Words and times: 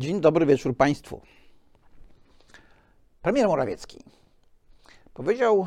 Dzień 0.00 0.20
dobry 0.20 0.46
wieczór 0.46 0.76
Państwu. 0.76 1.20
Premier 3.22 3.48
Morawiecki 3.48 3.98
powiedział, 5.14 5.66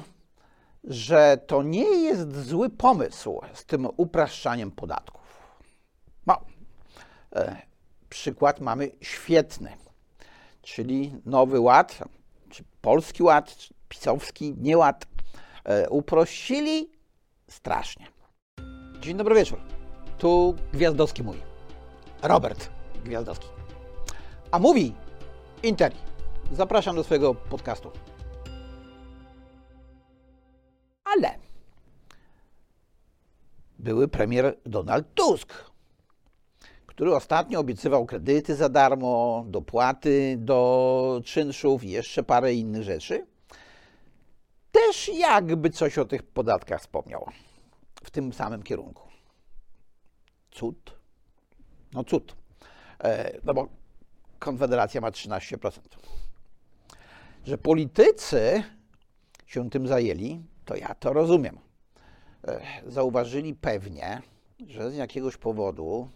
że 0.84 1.38
to 1.48 1.64
nie 1.64 1.86
jest 1.86 2.46
zły 2.46 2.70
pomysł 2.70 3.42
z 3.54 3.66
tym 3.66 3.88
upraszczaniem 3.98 4.72
podatków. 4.72 5.22
No, 6.28 6.42
e, 7.36 7.62
przykład 8.10 8.60
mamy 8.60 8.92
świetny, 9.02 9.74
czyli 10.62 11.22
Nowy 11.26 11.60
Ład, 11.60 12.00
czy 12.50 12.64
Polski 12.82 13.24
Ład, 13.24 13.58
czy 13.58 13.74
pisowski 13.90 14.56
nieład 14.58 15.08
e, 15.64 15.90
uprościli 15.90 16.92
strasznie. 17.48 18.08
Dzień 19.00 19.18
dobry 19.18 19.36
wieczór. 19.36 19.60
Tu 20.18 20.56
Gwiazdowski 20.74 21.24
mój. 21.24 21.38
Robert 22.22 22.70
Gwiazdowski. 23.06 23.53
A 24.54 24.60
mówi 24.60 24.94
Interi. 25.64 25.96
Zapraszam 26.52 26.96
do 26.96 27.04
swojego 27.04 27.36
podcastu. 27.36 27.92
Ale 31.04 31.36
były 33.80 34.08
premier 34.08 34.58
Donald 34.66 35.14
Tusk, 35.14 35.54
który 36.86 37.16
ostatnio 37.16 37.60
obiecywał 37.60 38.06
kredyty 38.06 38.56
za 38.56 38.70
darmo, 38.70 39.44
dopłaty 39.48 40.36
do 40.38 41.22
czynszów 41.26 41.84
i 41.84 41.90
jeszcze 41.90 42.24
parę 42.24 42.54
innych 42.54 42.84
rzeczy. 42.84 43.26
Też 44.72 45.10
jakby 45.14 45.70
coś 45.70 45.98
o 45.98 46.06
tych 46.06 46.24
podatkach 46.24 46.82
wspomniał 46.82 47.30
w 48.04 48.12
tym 48.12 48.34
samym 48.34 48.64
kierunku. 48.64 49.08
Cud? 50.52 50.98
No 51.94 52.04
cud. 52.04 52.36
E, 53.04 53.40
no 53.44 53.54
bo 53.54 53.83
Konfederacja 54.44 55.02
ma 55.02 55.12
13%. 55.12 55.80
Że 57.46 57.58
politycy 57.58 58.64
się 59.46 59.70
tym 59.70 59.88
zajęli, 59.88 60.44
to 60.66 60.76
ja 60.76 60.96
to 60.96 61.14
rozumiem. 61.14 61.60
E, 62.48 62.62
zauważyli 62.88 63.56
pewnie, 63.56 64.22
że 64.68 64.92
z 64.92 64.96
jakiegoś 64.96 65.38
powodu 65.38 66.10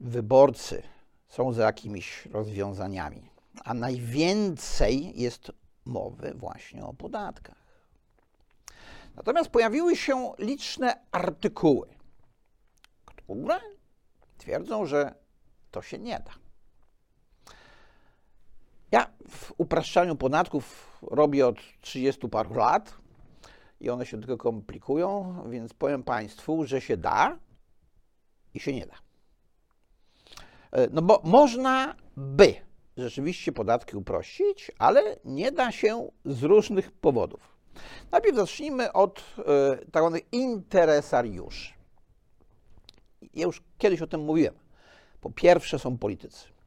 wyborcy 0.00 0.82
są 1.28 1.52
za 1.52 1.62
jakimiś 1.62 2.26
rozwiązaniami, 2.26 3.30
a 3.64 3.74
najwięcej 3.74 5.20
jest 5.20 5.52
mowy 5.84 6.34
właśnie 6.34 6.84
o 6.84 6.94
podatkach. 6.94 7.64
Natomiast 9.14 9.50
pojawiły 9.50 9.96
się 9.96 10.32
liczne 10.38 11.00
artykuły, 11.12 11.88
które 13.04 13.60
twierdzą, 14.38 14.86
że 14.86 15.14
to 15.70 15.82
się 15.82 15.98
nie 15.98 16.20
da. 16.20 16.47
Ja 18.92 19.06
w 19.28 19.52
upraszczaniu 19.58 20.16
podatków 20.16 20.98
robię 21.02 21.46
od 21.46 21.56
30 21.80 22.28
paru 22.28 22.54
lat 22.54 22.94
i 23.80 23.90
one 23.90 24.06
się 24.06 24.20
tylko 24.20 24.36
komplikują, 24.36 25.42
więc 25.50 25.74
powiem 25.74 26.02
Państwu, 26.02 26.66
że 26.66 26.80
się 26.80 26.96
da 26.96 27.38
i 28.54 28.60
się 28.60 28.72
nie 28.72 28.86
da. 28.86 28.94
E, 30.72 30.88
no 30.90 31.02
bo 31.02 31.20
można 31.24 31.94
by 32.16 32.54
rzeczywiście 32.96 33.52
podatki 33.52 33.96
uprościć, 33.96 34.72
ale 34.78 35.16
nie 35.24 35.52
da 35.52 35.72
się 35.72 36.10
z 36.24 36.42
różnych 36.42 36.90
powodów. 36.90 37.58
Najpierw 38.10 38.36
zacznijmy 38.36 38.92
od 38.92 39.24
e, 39.38 39.76
tak 39.76 40.02
zwanych 40.02 40.32
interesariuszy. 40.32 41.72
Ja 43.34 43.46
już 43.46 43.62
kiedyś 43.78 44.02
o 44.02 44.06
tym 44.06 44.20
mówiłem. 44.20 44.54
Po 45.20 45.30
pierwsze 45.30 45.78
są 45.78 45.98
politycy. 45.98 46.57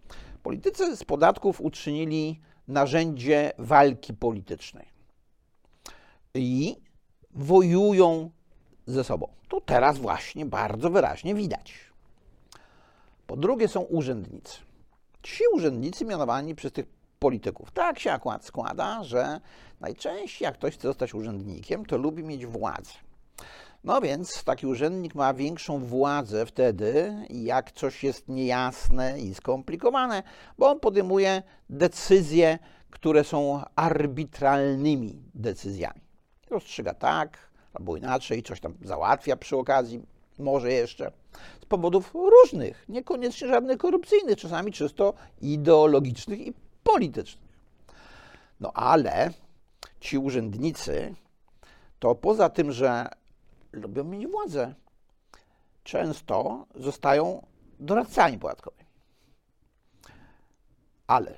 Politycy 0.44 0.98
z 0.98 1.04
podatków 1.04 1.62
uczynili 1.62 2.40
narzędzie 2.68 3.52
walki 3.58 4.14
politycznej 4.14 4.86
i 6.34 6.76
wojują 7.32 8.32
ze 8.86 9.04
sobą. 9.04 9.28
To 9.50 9.62
teraz 9.62 9.98
właśnie 9.98 10.46
bardzo 10.46 10.90
wyraźnie 10.90 11.36
widać. 11.36 11.74
Po 13.28 13.38
drugie 13.38 13.68
są 13.68 13.82
urzędnicy. 13.82 14.58
Ci 15.24 15.44
urzędnicy 15.54 16.06
mianowani 16.06 16.56
przez 16.56 16.72
tych 16.72 16.86
polityków. 17.20 17.72
Tak 17.72 18.00
się 18.00 18.12
akurat 18.12 18.46
składa, 18.46 19.04
że 19.04 19.40
najczęściej 19.80 20.46
jak 20.46 20.56
ktoś 20.56 20.74
chce 20.74 20.88
zostać 20.88 21.14
urzędnikiem, 21.14 21.86
to 21.86 21.98
lubi 21.98 22.24
mieć 22.24 22.46
władzę. 22.46 22.92
No 23.84 24.02
więc 24.02 24.44
taki 24.44 24.68
urzędnik 24.68 25.16
ma 25.16 25.34
większą 25.34 25.80
władzę 25.80 26.46
wtedy, 26.46 27.16
jak 27.30 27.72
coś 27.72 28.04
jest 28.04 28.28
niejasne 28.28 29.20
i 29.20 29.36
skomplikowane, 29.36 30.24
bo 30.58 30.70
on 30.70 30.80
podejmuje 30.80 31.44
decyzje, 31.70 32.60
które 32.90 33.24
są 33.24 33.64
arbitralnymi 33.76 35.24
decyzjami. 35.36 36.02
Rozstrzyga 36.50 36.94
tak 36.94 37.38
albo 37.74 37.98
inaczej, 37.98 38.44
coś 38.44 38.60
tam 38.60 38.74
załatwia 38.82 39.36
przy 39.38 39.58
okazji, 39.58 40.02
może 40.40 40.72
jeszcze 40.74 41.12
z 41.62 41.66
powodów 41.66 42.14
różnych, 42.14 42.86
niekoniecznie 42.90 43.48
żadnych 43.48 43.78
korupcyjnych, 43.78 44.38
czasami 44.38 44.72
czysto 44.72 45.14
ideologicznych 45.42 46.40
i 46.40 46.54
politycznych. 46.84 47.52
No 48.60 48.72
ale 48.74 49.30
ci 50.00 50.18
urzędnicy 50.18 51.16
to 52.00 52.16
poza 52.16 52.50
tym, 52.50 52.72
że 52.72 53.08
lubią 53.74 54.04
mieć 54.04 54.28
władzę, 54.28 54.76
często 55.84 56.66
zostają 56.76 57.48
doradcami 57.80 58.40
podatkowymi. 58.40 58.90
Ale 61.08 61.38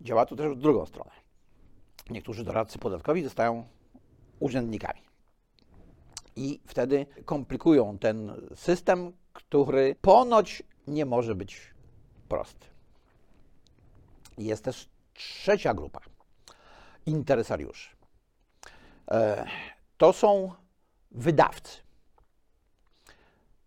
działa 0.00 0.26
to 0.26 0.36
też 0.36 0.52
w 0.52 0.60
drugą 0.60 0.86
stronę. 0.86 1.10
Niektórzy 2.10 2.44
doradcy 2.44 2.78
podatkowi 2.78 3.24
zostają 3.24 3.64
urzędnikami. 4.40 5.00
I 6.36 6.60
wtedy 6.66 7.06
komplikują 7.24 7.98
ten 7.98 8.32
system, 8.54 9.12
który 9.32 9.96
ponoć 10.00 10.62
nie 10.86 11.06
może 11.06 11.34
być 11.34 11.74
prosty. 12.28 12.66
Jest 14.38 14.64
też 14.64 14.88
trzecia 15.14 15.74
grupa 15.74 16.00
interesariuszy. 17.08 17.96
E, 19.10 19.46
to 19.96 20.12
są 20.12 20.52
wydawcy. 21.10 21.78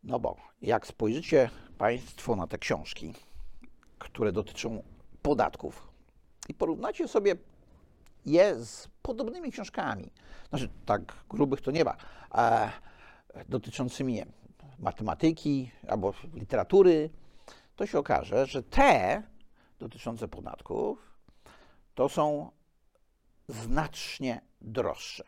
No 0.03 0.19
bo 0.19 0.37
jak 0.61 0.87
spojrzycie 0.87 1.49
Państwo 1.77 2.35
na 2.35 2.47
te 2.47 2.57
książki, 2.57 3.13
które 3.99 4.31
dotyczą 4.31 4.83
podatków 5.21 5.91
i 6.49 6.53
porównacie 6.53 7.07
sobie 7.07 7.35
je 8.25 8.65
z 8.65 8.87
podobnymi 9.01 9.51
książkami, 9.51 10.11
znaczy 10.49 10.69
tak 10.85 11.13
grubych 11.29 11.61
to 11.61 11.71
nie 11.71 11.83
ma, 11.83 11.95
dotyczącymi 13.49 14.21
matematyki 14.79 15.71
albo 15.87 16.13
literatury, 16.33 17.09
to 17.75 17.85
się 17.85 17.99
okaże, 17.99 18.45
że 18.45 18.63
te 18.63 19.23
dotyczące 19.79 20.27
podatków 20.27 21.17
to 21.95 22.09
są 22.09 22.51
znacznie 23.47 24.41
droższe. 24.61 25.23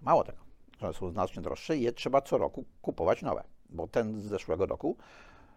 Mało 0.00 0.24
tego, 0.24 0.51
że 0.86 0.98
są 0.98 1.10
znacznie 1.10 1.42
droższe 1.42 1.76
i 1.76 1.82
je 1.82 1.92
trzeba 1.92 2.20
co 2.20 2.38
roku 2.38 2.64
kupować 2.82 3.22
nowe, 3.22 3.44
bo 3.70 3.88
ten 3.88 4.20
z 4.20 4.24
zeszłego 4.24 4.66
roku 4.66 4.96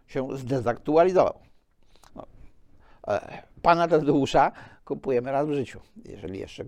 się 0.08 0.38
zdezaktualizował. 0.38 1.40
No, 2.16 2.26
e, 3.08 3.44
pana 3.62 3.88
Tadeusza 3.88 4.52
kupujemy 4.86 5.32
raz 5.32 5.48
w 5.48 5.54
życiu, 5.54 5.80
jeżeli 6.06 6.40
jeszcze 6.40 6.64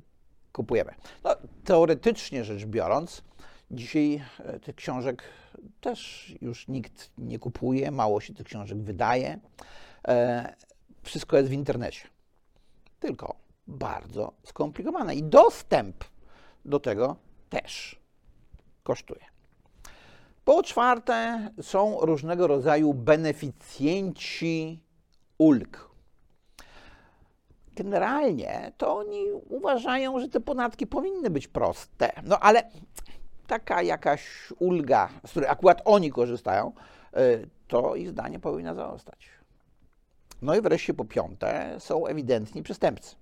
kupujemy. 0.53 0.93
No, 1.23 1.35
teoretycznie 1.63 2.43
rzecz 2.43 2.65
biorąc, 2.65 3.23
dzisiaj 3.71 4.23
e, 4.39 4.59
tych 4.59 4.75
książek 4.75 5.23
też 5.81 6.33
już 6.41 6.67
nikt 6.67 7.11
nie 7.17 7.39
kupuje, 7.39 7.91
mało 7.91 8.21
się 8.21 8.33
tych 8.33 8.47
książek 8.47 8.77
wydaje. 8.77 9.39
E, 10.07 10.55
wszystko 11.03 11.37
jest 11.37 11.49
w 11.49 11.53
internecie. 11.53 12.07
Tylko 12.99 13.35
bardzo 13.67 14.33
skomplikowane 14.43 15.15
i 15.15 15.23
dostęp 15.23 16.03
do 16.65 16.79
tego 16.79 17.15
też 17.49 17.99
kosztuje. 18.87 19.25
Po 20.45 20.63
czwarte, 20.63 21.49
są 21.61 21.97
różnego 22.01 22.47
rodzaju 22.47 22.93
beneficjenci 22.93 24.83
ulg. 25.37 25.89
Generalnie 27.75 28.71
to 28.77 28.97
oni 28.97 29.25
uważają, 29.49 30.19
że 30.19 30.27
te 30.29 30.39
podatki 30.39 30.87
powinny 30.87 31.29
być 31.29 31.47
proste. 31.47 32.11
No 32.23 32.39
ale 32.39 32.63
taka 33.47 33.81
jakaś 33.81 34.53
ulga, 34.59 35.09
z 35.25 35.31
której 35.31 35.49
akurat 35.49 35.81
oni 35.85 36.11
korzystają, 36.11 36.71
y, 37.17 37.49
to 37.67 37.95
ich 37.95 38.09
zdanie 38.09 38.39
powinna 38.39 38.73
zostać. 38.73 39.29
No 40.41 40.55
i 40.55 40.61
wreszcie 40.61 40.93
po 40.93 41.05
piąte, 41.05 41.75
są 41.79 42.07
ewidentni 42.07 42.63
przestępcy 42.63 43.15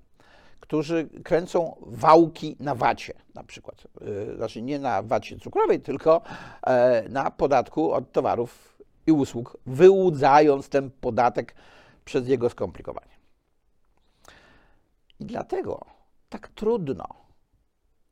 którzy 0.68 1.10
kręcą 1.24 1.76
wałki 1.82 2.56
na 2.60 2.76
wacie 2.76 3.14
na 3.36 3.44
przykład. 3.44 3.88
Y, 4.32 4.36
znaczy 4.36 4.62
nie 4.62 4.80
na 4.80 5.04
wacie 5.04 5.40
cukrowej, 5.40 5.80
tylko 5.80 6.22
e, 6.68 7.10
na 7.10 7.32
podatku 7.32 7.94
od 7.94 8.12
towarów 8.12 8.82
i 9.08 9.12
usług, 9.12 9.58
wyłudzając 9.66 10.70
ten 10.70 10.92
podatek 10.92 11.56
przez 12.06 12.28
jego 12.28 12.50
skomplikowanie. 12.50 13.16
I 15.20 15.26
dlatego 15.26 15.86
tak 16.30 16.48
trudno 16.48 17.06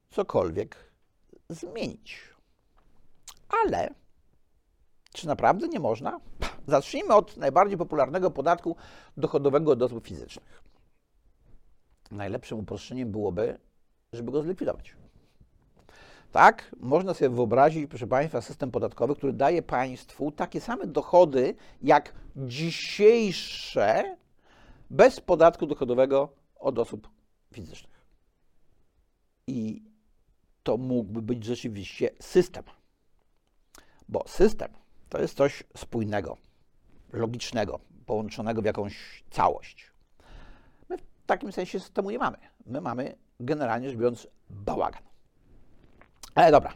cokolwiek 0.10 0.92
zmienić. 1.50 2.20
Ale 3.64 3.90
czy 5.14 5.28
naprawdę 5.28 5.68
nie 5.68 5.80
można? 5.80 6.20
Zacznijmy 6.68 7.14
od 7.14 7.38
najbardziej 7.38 7.78
popularnego 7.78 8.32
podatku 8.32 8.76
dochodowego 9.18 9.72
od 9.72 9.82
osób 9.82 10.08
fizycznych. 10.08 10.64
Najlepszym 12.14 12.60
uproszczeniem 12.60 13.12
byłoby, 13.12 13.58
żeby 14.14 14.32
go 14.32 14.42
zlikwidować. 14.42 14.96
Tak, 16.32 16.76
można 16.80 17.14
sobie 17.14 17.30
wyobrazić, 17.30 17.90
proszę 17.90 18.08
Państwa, 18.08 18.42
system 18.42 18.72
podatkowy, 18.72 19.16
który 19.16 19.34
daje 19.34 19.62
państwu 19.62 20.32
takie 20.32 20.62
same 20.62 20.88
dochody 20.88 21.56
jak 21.82 22.14
dzisiejsze 22.36 24.18
bez 24.90 25.20
podatku 25.20 25.66
dochodowego 25.66 26.30
od 26.56 26.80
osób 26.80 27.10
fizycznych. 27.54 28.06
I 29.48 29.84
to 30.64 30.78
mógłby 30.78 31.22
być 31.22 31.44
rzeczywiście 31.44 32.10
system. 32.20 32.64
Bo 34.10 34.24
system 34.28 34.72
to 35.10 35.22
jest 35.22 35.38
coś 35.38 35.64
spójnego, 35.78 36.38
logicznego, 37.14 37.80
połączonego 38.06 38.62
w 38.62 38.66
jakąś 38.66 39.24
całość. 39.32 39.93
W 41.24 41.26
takim 41.26 41.52
sensie 41.52 41.80
systemu 41.80 42.12
nie 42.12 42.20
mamy. 42.20 42.38
My 42.66 42.82
mamy 42.82 43.16
generalnie 43.40 43.90
rzecz 43.90 43.98
biorąc 43.98 44.28
bałagan. 44.50 45.04
Ale 46.36 46.52
dobra. 46.52 46.74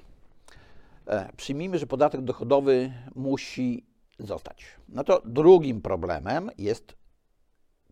E, 1.08 1.30
przyjmijmy, 1.38 1.80
że 1.80 1.88
podatek 1.88 2.22
dochodowy 2.22 2.92
musi 3.16 3.86
zostać. 4.20 4.66
No 4.90 5.04
to 5.04 5.22
drugim 5.26 5.82
problemem 5.82 6.52
jest 6.58 6.96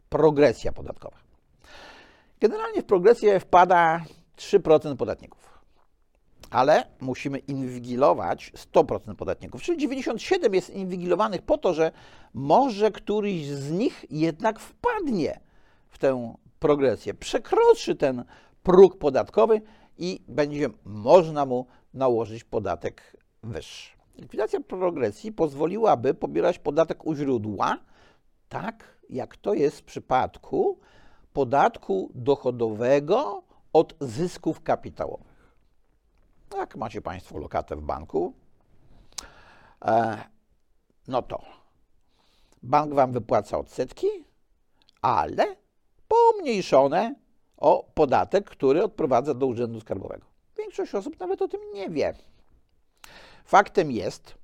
progresja 0.10 0.72
podatkowa. 0.72 1.18
Generalnie 2.40 2.81
w 2.81 2.86
progresję 2.86 3.40
wpada 3.40 4.06
3% 4.38 4.96
podatników, 4.96 5.60
ale 6.50 6.88
musimy 7.02 7.38
inwigilować 7.38 8.52
100% 8.74 9.16
podatników, 9.16 9.62
czyli 9.62 9.78
97 9.78 10.54
jest 10.54 10.69
inwigilowanych 10.69 11.42
po 11.42 11.57
to, 11.57 11.74
że 11.74 11.92
może 12.34 12.92
któryś 12.92 13.48
z 13.48 13.72
nich 13.72 14.06
jednak 14.10 14.60
wpadnie 14.60 15.40
w 15.90 15.98
tę 15.98 16.36
progresję, 16.65 17.13
przekroczy 17.13 17.95
ten 17.95 18.23
próg 18.63 18.97
podatkowy 18.97 19.62
i 19.97 20.23
będzie 20.27 20.69
można 20.85 21.45
mu 21.45 21.67
nałożyć 21.94 22.44
podatek 22.44 23.17
wyższy. 23.44 23.97
Likwidacja 24.17 24.59
progresji 24.59 25.31
pozwoliłaby 25.31 26.13
pobierać 26.13 26.59
podatek 26.59 27.06
u 27.06 27.15
źródła, 27.15 27.77
tak 28.50 28.97
jak 29.09 29.38
to 29.38 29.53
jest 29.53 29.79
w 29.79 29.83
przypadku 29.83 30.79
podatku 31.33 32.12
dochodowego 32.15 33.44
od 33.73 33.95
zysków 34.00 34.61
kapitałowych. 34.61 35.56
Jak 36.57 36.75
macie 36.75 37.01
Państwo 37.01 37.38
lokatę 37.38 37.75
w 37.75 37.81
banku, 37.81 38.33
e, 39.85 40.18
no 41.07 41.21
to 41.21 41.41
bank 42.63 42.94
Wam 42.94 43.11
wypłaca 43.11 43.57
odsetki, 43.57 44.07
ale 45.01 45.64
pomniejszone 46.15 47.15
o 47.57 47.85
podatek, 47.94 48.50
który 48.50 48.83
odprowadza 48.83 49.33
do 49.33 49.45
Urzędu 49.45 49.81
Skarbowego. 49.81 50.25
Większość 50.57 50.95
osób 50.95 51.19
nawet 51.19 51.41
o 51.41 51.47
tym 51.47 51.62
nie 51.73 51.89
wie. 51.89 52.13
Faktem 53.45 53.91
jest, 53.91 54.35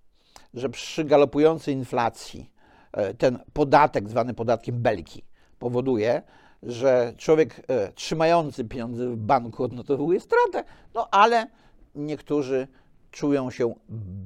że 0.53 0.69
przy 0.69 1.03
galopującej 1.03 1.73
inflacji 1.73 2.51
e, 2.91 3.13
ten 3.13 3.39
podatek, 3.53 4.09
zwany 4.09 4.33
podatkiem 4.33 4.81
belki, 4.81 5.23
powoduje, 5.59 6.21
że 6.63 7.13
człowiek 7.17 7.61
e, 7.67 7.91
trzymający 7.93 8.65
pieniądze 8.65 9.07
w 9.07 9.17
banku 9.17 9.63
odnotowuje 9.63 10.19
stratę, 10.19 10.63
no 10.93 11.07
ale 11.11 11.47
niektórzy 11.95 12.67
czują 13.11 13.51
się 13.51 13.73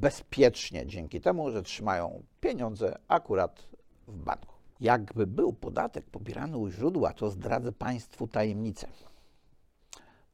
bezpiecznie 0.01 0.85
dzięki 0.85 1.21
temu, 1.21 1.51
że 1.51 1.63
trzymają 1.63 2.23
pieniądze 2.41 2.97
akurat 3.07 3.67
w 4.07 4.17
banku. 4.17 4.54
Jakby 4.85 5.27
był 5.27 5.53
podatek 5.53 6.05
pobierany 6.05 6.57
u 6.57 6.69
źródła, 6.69 7.13
to 7.13 7.29
zdradzę 7.29 7.71
Państwu 7.71 8.27
tajemnicę. 8.27 8.87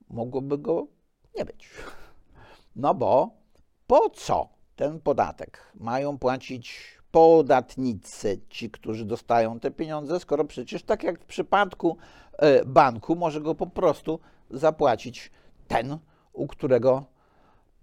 Mogłoby 0.10 0.58
go 0.58 0.88
nie 1.38 1.46
być. 1.46 1.70
No 2.76 2.94
bo 2.94 3.30
po 3.88 4.10
co 4.10 4.50
ten 4.76 5.00
podatek 5.00 5.72
mają 5.76 6.18
płacić 6.18 6.98
podatnicy, 7.12 8.42
ci, 8.50 8.72
którzy 8.72 9.06
dostają 9.06 9.60
te 9.60 9.72
pieniądze, 9.72 10.20
skoro 10.20 10.46
przecież 10.46 10.84
tak 10.84 11.04
jak 11.04 11.20
w 11.20 11.26
przypadku 11.26 11.98
e, 12.38 12.66
banku 12.66 13.16
może 13.16 13.42
go 13.42 13.56
po 13.56 13.68
prostu 13.68 14.20
zapłacić 14.50 15.32
ten, 15.68 15.98
u 16.34 16.48
którego 16.48 17.06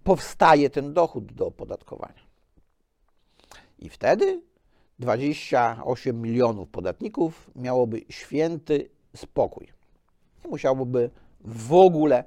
powstaje 0.03 0.69
ten 0.69 0.93
dochód 0.93 1.33
do 1.33 1.47
opodatkowania. 1.47 2.23
I 3.79 3.89
wtedy 3.89 4.48
28 4.99 6.21
milionów 6.21 6.69
podatników 6.69 7.51
miałoby 7.55 8.01
święty 8.09 8.89
spokój. 9.15 9.67
Nie 10.43 10.49
musiałoby 10.49 11.09
w 11.41 11.73
ogóle 11.73 12.23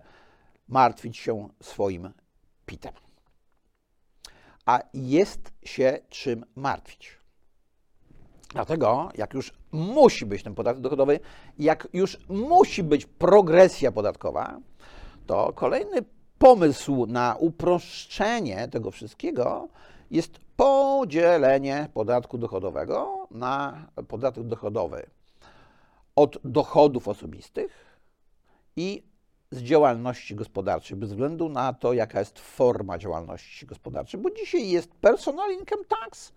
martwić 0.68 1.16
się 1.16 1.48
swoim 1.62 2.10
pitem. 2.66 2.92
A 4.66 4.80
jest 4.94 5.52
się 5.64 5.98
czym 6.08 6.44
martwić. 6.56 7.18
Dlatego, 8.52 9.08
jak 9.14 9.34
już 9.34 9.52
musi 9.72 10.26
być 10.26 10.42
ten 10.42 10.54
podatek 10.54 10.80
dochodowy, 10.80 11.20
jak 11.58 11.88
już 11.92 12.18
musi 12.28 12.82
być 12.82 13.06
progresja 13.06 13.92
podatkowa, 13.92 14.60
to 15.26 15.52
kolejny 15.52 16.02
pomysł 16.42 17.06
na 17.06 17.36
uproszczenie 17.38 18.68
tego 18.68 18.90
wszystkiego 18.90 19.68
jest 20.10 20.38
podzielenie 20.56 21.88
podatku 21.94 22.38
dochodowego 22.38 23.28
na 23.30 23.86
podatek 24.08 24.44
dochodowy 24.44 25.06
od 26.16 26.38
dochodów 26.44 27.08
osobistych 27.08 27.98
i 28.76 29.02
z 29.50 29.62
działalności 29.62 30.34
gospodarczej, 30.34 30.96
bez 30.96 31.10
względu 31.10 31.48
na 31.48 31.72
to, 31.72 31.92
jaka 31.92 32.18
jest 32.18 32.38
forma 32.38 32.98
działalności 32.98 33.66
gospodarczej, 33.66 34.20
bo 34.20 34.30
dzisiaj 34.30 34.68
jest 34.68 34.94
personal 34.94 35.52
income 35.52 35.84
tax 35.84 36.32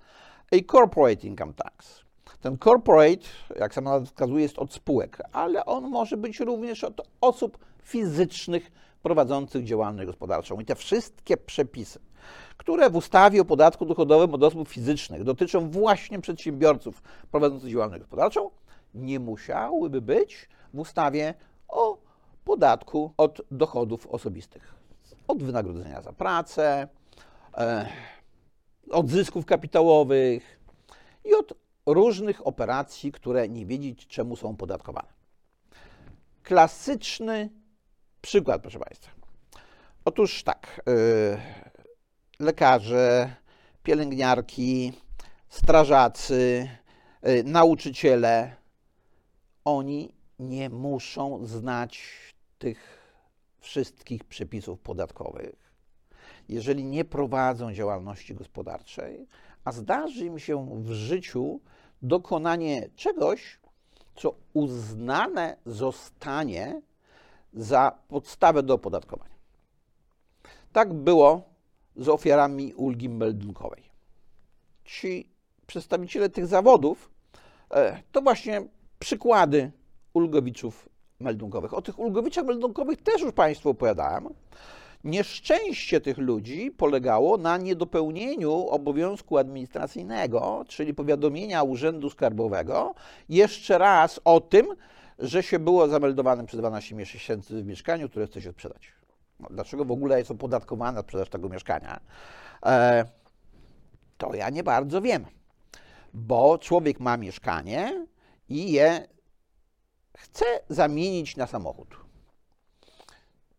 i 0.51 0.65
corporate 0.65 1.27
income 1.27 1.53
tax. 1.53 2.01
Ten 2.41 2.57
corporate, 2.57 3.27
jak 3.59 3.73
sama 3.73 3.89
nazwa 3.89 4.05
wskazuje, 4.05 4.43
jest 4.43 4.59
od 4.59 4.73
spółek, 4.73 5.21
ale 5.31 5.65
on 5.65 5.89
może 5.89 6.17
być 6.17 6.39
również 6.39 6.83
od 6.83 7.01
osób 7.21 7.57
fizycznych 7.83 8.71
prowadzących 9.05 9.63
działalność 9.63 10.07
gospodarczą. 10.07 10.59
I 10.59 10.65
te 10.65 10.75
wszystkie 10.75 11.37
przepisy, 11.37 11.99
które 12.57 12.89
w 12.89 12.95
ustawie 12.95 13.41
o 13.41 13.45
podatku 13.45 13.85
dochodowym 13.85 14.33
od 14.33 14.43
osób 14.43 14.69
fizycznych 14.69 15.23
dotyczą 15.23 15.69
właśnie 15.69 16.21
przedsiębiorców 16.21 17.01
prowadzących 17.31 17.71
działalność 17.71 18.01
gospodarczą, 18.01 18.49
nie 18.93 19.19
musiałyby 19.19 20.01
być 20.01 20.49
w 20.73 20.79
ustawie 20.79 21.33
o 21.67 21.97
podatku 22.45 23.11
od 23.17 23.41
dochodów 23.51 24.07
osobistych. 24.07 24.73
Od 25.27 25.43
wynagrodzenia 25.43 26.01
za 26.01 26.13
pracę, 26.13 26.87
e, 27.57 27.89
od 28.91 29.09
zysków 29.09 29.45
kapitałowych 29.45 30.59
i 31.25 31.33
od 31.33 31.53
różnych 31.85 32.47
operacji, 32.47 33.11
które 33.11 33.49
nie 33.49 33.65
wiedzieć 33.65 34.07
czemu 34.07 34.35
są 34.35 34.55
podatkowane. 34.55 35.09
Klasyczny 36.43 37.49
przykład, 38.25 38.61
proszę 38.61 38.79
Państwa. 38.79 39.11
Otóż 40.05 40.43
tak, 40.43 40.81
e, 40.87 40.93
lekarze, 42.39 43.35
pielęgniarki, 43.83 44.93
strażacy, 45.49 46.69
y, 47.27 47.43
nauczyciele, 47.43 48.55
oni 49.65 50.13
nie 50.39 50.69
muszą 50.69 51.45
znać 51.45 52.03
tych 52.57 52.79
wszystkich 53.59 54.23
przepisów 54.23 54.79
podatkowych, 54.79 55.71
jeżeli 56.49 56.83
nie 56.83 57.05
prowadzą 57.05 57.73
działalności 57.73 58.35
gospodarczej, 58.35 59.27
a 59.63 59.71
zdarzy 59.71 60.25
im 60.25 60.39
się 60.39 60.83
w 60.83 60.91
życiu 60.91 61.59
dokonanie 62.01 62.89
czegoś, 62.95 63.59
co 64.15 64.35
uznane 64.53 65.57
zostanie 65.65 66.81
za 67.55 67.91
podstawę 68.07 68.63
do 68.63 68.73
opodatkowania. 68.73 69.35
Tak 70.71 70.93
było 70.93 71.41
z 71.95 72.09
ofiarami 72.09 72.73
ulgi 72.73 73.09
meldunkowej. 73.09 73.83
Ci 74.85 75.29
przedstawiciele 75.67 76.29
tych 76.29 76.47
zawodów 76.47 77.11
e, 77.71 78.01
to 78.11 78.21
właśnie 78.21 78.67
przykłady 78.99 79.71
ulgowiczów 80.13 80.89
meldunkowych. 81.19 81.73
O 81.73 81.81
tych 81.81 81.99
ulgowiczach 81.99 82.45
meldunkowych 82.45 83.01
też 83.01 83.21
już 83.21 83.33
Państwu 83.33 83.69
opowiadałem. 83.69 84.29
Nieszczęście 85.03 86.01
tych 86.01 86.17
ludzi 86.17 86.71
polegało 86.71 87.37
na 87.37 87.57
niedopełnieniu 87.57 88.67
obowiązku 88.67 89.37
administracyjnego, 89.37 90.65
czyli 90.67 90.93
powiadomienia 90.93 91.63
Urzędu 91.63 92.09
Skarbowego 92.09 92.93
jeszcze 93.29 93.77
raz 93.77 94.19
o 94.23 94.39
tym, 94.39 94.65
że 95.19 95.43
się 95.43 95.59
było 95.59 95.87
zameldowanym 95.87 96.45
przez 96.45 96.59
12 96.59 96.95
miesięcy 96.95 97.63
w 97.63 97.65
mieszkaniu, 97.65 98.09
które 98.09 98.27
chce 98.27 98.41
się 98.41 98.51
sprzedać. 98.51 98.93
No, 99.39 99.47
dlaczego 99.51 99.85
w 99.85 99.91
ogóle 99.91 100.19
jest 100.19 100.31
opodatkowana 100.31 101.01
sprzedaż 101.01 101.29
tego 101.29 101.49
mieszkania? 101.49 101.99
E, 102.65 103.05
to 104.17 104.35
ja 104.35 104.49
nie 104.49 104.63
bardzo 104.63 105.01
wiem, 105.01 105.25
bo 106.13 106.57
człowiek 106.57 106.99
ma 106.99 107.17
mieszkanie 107.17 108.05
i 108.49 108.71
je 108.71 109.07
chce 110.17 110.45
zamienić 110.69 111.37
na 111.37 111.47
samochód. 111.47 111.87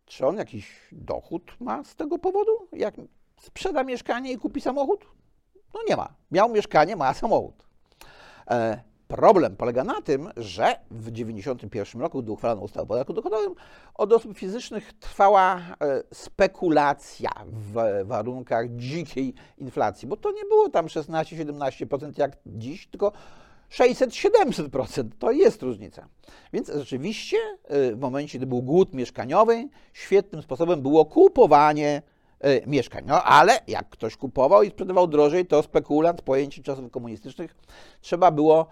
Czy 0.07 0.27
on 0.27 0.37
jakiś 0.37 0.89
dochód 0.93 1.57
ma 1.61 1.85
z 1.85 1.97
tego 1.97 2.19
powodu? 2.19 2.69
Jak 2.73 2.95
sprzeda 3.41 3.85
mieszkanie 3.85 4.33
i 4.33 4.39
kupi 4.39 4.61
samochód? 4.61 5.07
No 5.75 5.81
nie 5.89 5.97
ma. 5.97 6.15
Miał 6.31 6.49
mieszkanie, 6.49 6.97
ma 6.97 7.15
samochód. 7.15 7.67
E, 8.51 8.83
problem 9.09 9.57
polega 9.57 9.85
na 9.85 10.03
tym, 10.03 10.31
że 10.37 10.77
w 10.91 11.11
1991 11.11 12.03
roku, 12.03 12.23
gdy 12.23 12.33
uchwalono 12.33 12.63
ustawę 12.63 12.83
o 12.83 12.87
podatku 12.87 13.13
dochodowym, 13.13 13.55
od 13.95 14.13
osób 14.13 14.39
fizycznych 14.39 14.93
trwała 14.93 15.57
e, 15.57 16.03
spekulacja 16.13 17.31
w 17.47 18.03
warunkach 18.05 18.67
dzikiej 18.77 19.35
inflacji, 19.59 20.09
bo 20.09 20.17
to 20.17 20.33
nie 20.33 20.45
było 20.45 20.69
tam 20.69 20.87
16-17% 20.87 22.19
jak 22.19 22.37
dziś, 22.47 22.87
tylko 22.87 23.13
600-700% 23.71 25.05
to 25.19 25.31
jest 25.31 25.63
różnica. 25.63 26.09
Więc 26.53 26.69
rzeczywiście 26.75 27.37
y, 27.91 27.97
w 27.97 28.01
momencie, 28.01 28.39
gdy 28.39 28.47
był 28.47 28.63
głód 28.63 28.95
mieszkaniowy, 28.95 29.69
świetnym 29.93 30.43
sposobem 30.43 30.83
było 30.83 31.05
kupowanie 31.05 32.03
y, 32.45 32.63
mieszkań. 32.67 33.05
No 33.07 33.23
ale 33.23 33.61
jak 33.69 33.89
ktoś 33.89 34.17
kupował 34.17 34.63
i 34.63 34.71
sprzedawał 34.71 35.07
drożej, 35.07 35.47
to 35.47 35.63
spekulant, 35.63 36.23
pojęcie 36.23 36.63
czasów 36.63 36.91
komunistycznych, 36.91 37.57
trzeba 38.01 38.31
było 38.31 38.67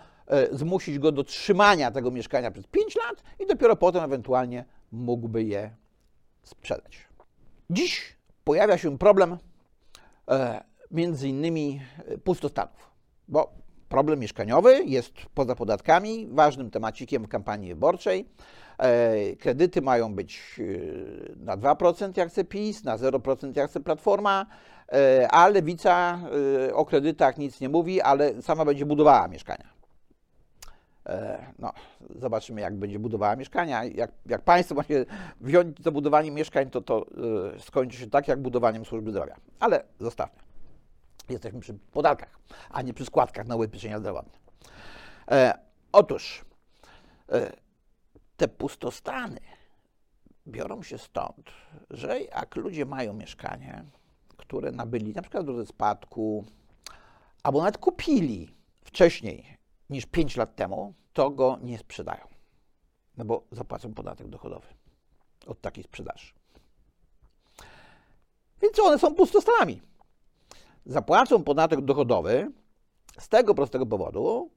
zmusić 0.52 0.98
go 0.98 1.12
do 1.12 1.24
trzymania 1.24 1.90
tego 1.90 2.10
mieszkania 2.10 2.50
przez 2.50 2.66
5 2.66 2.96
lat 2.96 3.22
i 3.40 3.46
dopiero 3.46 3.76
potem 3.76 4.04
ewentualnie 4.04 4.64
mógłby 4.92 5.42
je 5.42 5.70
sprzedać. 6.42 7.08
Dziś 7.70 8.16
pojawia 8.44 8.78
się 8.78 8.98
problem 8.98 9.38
między 10.90 11.28
innymi 11.28 11.80
pustostanów, 12.24 12.90
bo 13.28 13.52
problem 13.88 14.18
mieszkaniowy 14.18 14.84
jest 14.84 15.12
poza 15.34 15.54
podatkami 15.54 16.28
ważnym 16.30 16.70
temacikiem 16.70 17.24
w 17.24 17.28
kampanii 17.28 17.68
wyborczej. 17.68 18.28
E, 18.78 19.36
kredyty 19.36 19.82
mają 19.82 20.14
być 20.14 20.60
e, 20.60 21.44
na 21.44 21.56
2% 21.56 22.18
jak 22.18 22.28
chce 22.28 22.44
PiS, 22.44 22.84
na 22.84 22.98
0% 22.98 23.56
jak 23.56 23.70
chce 23.70 23.80
Platforma, 23.80 24.46
e, 24.92 25.28
a 25.30 25.48
Lewica 25.48 26.20
o 26.72 26.84
kredytach 26.84 27.38
nic 27.38 27.60
nie 27.60 27.68
mówi, 27.68 28.00
ale 28.00 28.42
sama 28.42 28.64
będzie 28.64 28.86
budowała 28.86 29.28
mieszkania. 29.28 29.73
No, 31.58 31.72
zobaczymy, 32.20 32.60
jak 32.60 32.76
będzie 32.76 32.98
budowała 32.98 33.36
mieszkania. 33.36 33.84
Jak, 33.84 34.12
jak 34.26 34.42
państwo 34.42 34.82
się 34.82 35.04
wziąć 35.40 35.82
za 35.82 35.90
budowanie 35.90 36.30
mieszkań, 36.30 36.70
to 36.70 36.80
to 36.80 37.06
skończy 37.58 37.98
się 37.98 38.10
tak, 38.10 38.28
jak 38.28 38.42
budowaniem 38.42 38.84
służby 38.84 39.10
zdrowia. 39.10 39.36
Ale 39.60 39.84
zostawmy. 40.00 40.42
Jesteśmy 41.28 41.60
przy 41.60 41.74
podatkach, 41.74 42.38
a 42.70 42.82
nie 42.82 42.94
przy 42.94 43.04
składkach 43.04 43.46
na 43.46 43.56
ubezpieczenia 43.56 43.98
zdrowotne. 43.98 44.38
E, 45.30 45.58
otóż 45.92 46.44
e, 47.32 47.52
te 48.36 48.48
pustostany 48.48 49.40
biorą 50.46 50.82
się 50.82 50.98
stąd, 50.98 51.50
że 51.90 52.20
jak 52.20 52.56
ludzie 52.56 52.86
mają 52.86 53.12
mieszkanie, 53.12 53.84
które 54.36 54.72
nabyli 54.72 55.12
na 55.12 55.22
przykład 55.22 55.42
w 55.42 55.46
drodze 55.46 55.66
spadku, 55.66 56.44
albo 57.42 57.58
nawet 57.58 57.78
kupili 57.78 58.54
wcześniej 58.84 59.56
niż 59.90 60.06
5 60.06 60.36
lat 60.36 60.56
temu, 60.56 60.94
to 61.12 61.30
go 61.30 61.58
nie 61.62 61.78
sprzedają. 61.78 62.26
No 63.16 63.24
bo 63.24 63.44
zapłacą 63.50 63.94
podatek 63.94 64.28
dochodowy 64.28 64.66
od 65.46 65.60
takiej 65.60 65.84
sprzedaży. 65.84 66.32
Więc 68.62 68.78
one 68.78 68.98
są 68.98 69.14
pustostanami 69.14 69.80
zapłacą 70.86 71.44
podatek 71.44 71.80
dochodowy 71.80 72.52
z 73.18 73.28
tego 73.28 73.54
prostego 73.54 73.86
powodu, 73.86 74.50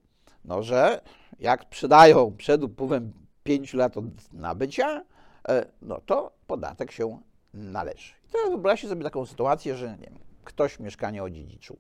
no, 0.46 0.64
że 0.64 1.02
jak 1.40 1.64
sprzedają 1.64 2.38
przed 2.38 2.64
upływem 2.64 3.14
5 3.44 3.74
lat 3.74 3.98
od 3.98 4.34
nabycia, 4.34 5.04
e, 5.50 5.66
no 5.82 6.02
to 6.06 6.32
podatek 6.48 6.92
się 6.92 7.22
należy. 7.54 8.14
I 8.28 8.32
teraz 8.32 8.50
wyobraźcie 8.50 8.88
sobie 8.88 9.04
taką 9.04 9.26
sytuację, 9.26 9.76
że 9.76 9.98
nie 9.98 10.10
wiem, 10.10 10.20
ktoś 10.44 10.80
mieszkanie 10.80 11.24
odziedziczył. 11.24 11.78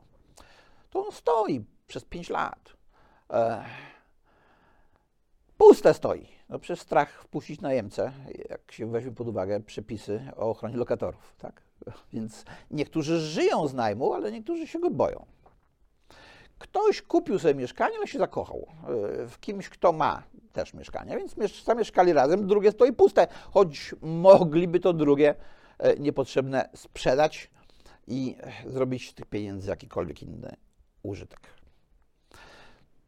To 0.90 1.06
on 1.06 1.12
stoi 1.12 1.66
przez 1.88 2.06
5 2.06 2.30
lat. 2.30 2.77
E, 3.34 3.64
puste 5.58 5.94
stoi. 5.94 6.28
No 6.50 6.60
przez 6.60 6.80
strach 6.80 7.24
wpuścić 7.24 7.62
najemcę, 7.62 8.12
jak 8.50 8.72
się 8.72 8.92
weźmie 8.92 9.12
pod 9.12 9.28
uwagę 9.28 9.60
przepisy 9.60 10.22
o 10.36 10.50
ochronie 10.50 10.78
lokatorów. 10.78 11.36
Tak? 11.38 11.62
Więc 12.14 12.46
niektórzy 12.72 13.20
żyją 13.20 13.68
z 13.68 13.74
najmu, 13.74 14.14
ale 14.14 14.32
niektórzy 14.32 14.68
się 14.68 14.80
go 14.80 14.90
boją. 14.90 15.26
Ktoś 16.60 17.02
kupił 17.02 17.40
sobie 17.40 17.56
mieszkanie, 17.56 17.98
ale 17.98 18.08
się 18.08 18.20
zakochał 18.20 18.68
e, 18.68 19.28
w 19.28 19.40
kimś, 19.40 19.70
kto 19.70 19.94
ma 19.94 20.24
też 20.54 20.74
mieszkanie, 20.74 21.18
więc 21.18 21.36
zamieszkali 21.64 22.14
razem, 22.14 22.48
drugie 22.48 22.72
stoi 22.72 22.94
puste, 22.94 23.28
choć 23.52 23.96
mogliby 24.02 24.80
to 24.80 24.94
drugie 24.94 25.36
e, 25.78 25.96
niepotrzebne 26.00 26.70
sprzedać 26.76 27.52
i 28.08 28.36
zrobić 28.66 29.10
z 29.10 29.14
tych 29.14 29.26
pieniędzy 29.26 29.70
jakikolwiek 29.70 30.24
inny 30.24 30.56
użytek. 31.04 31.57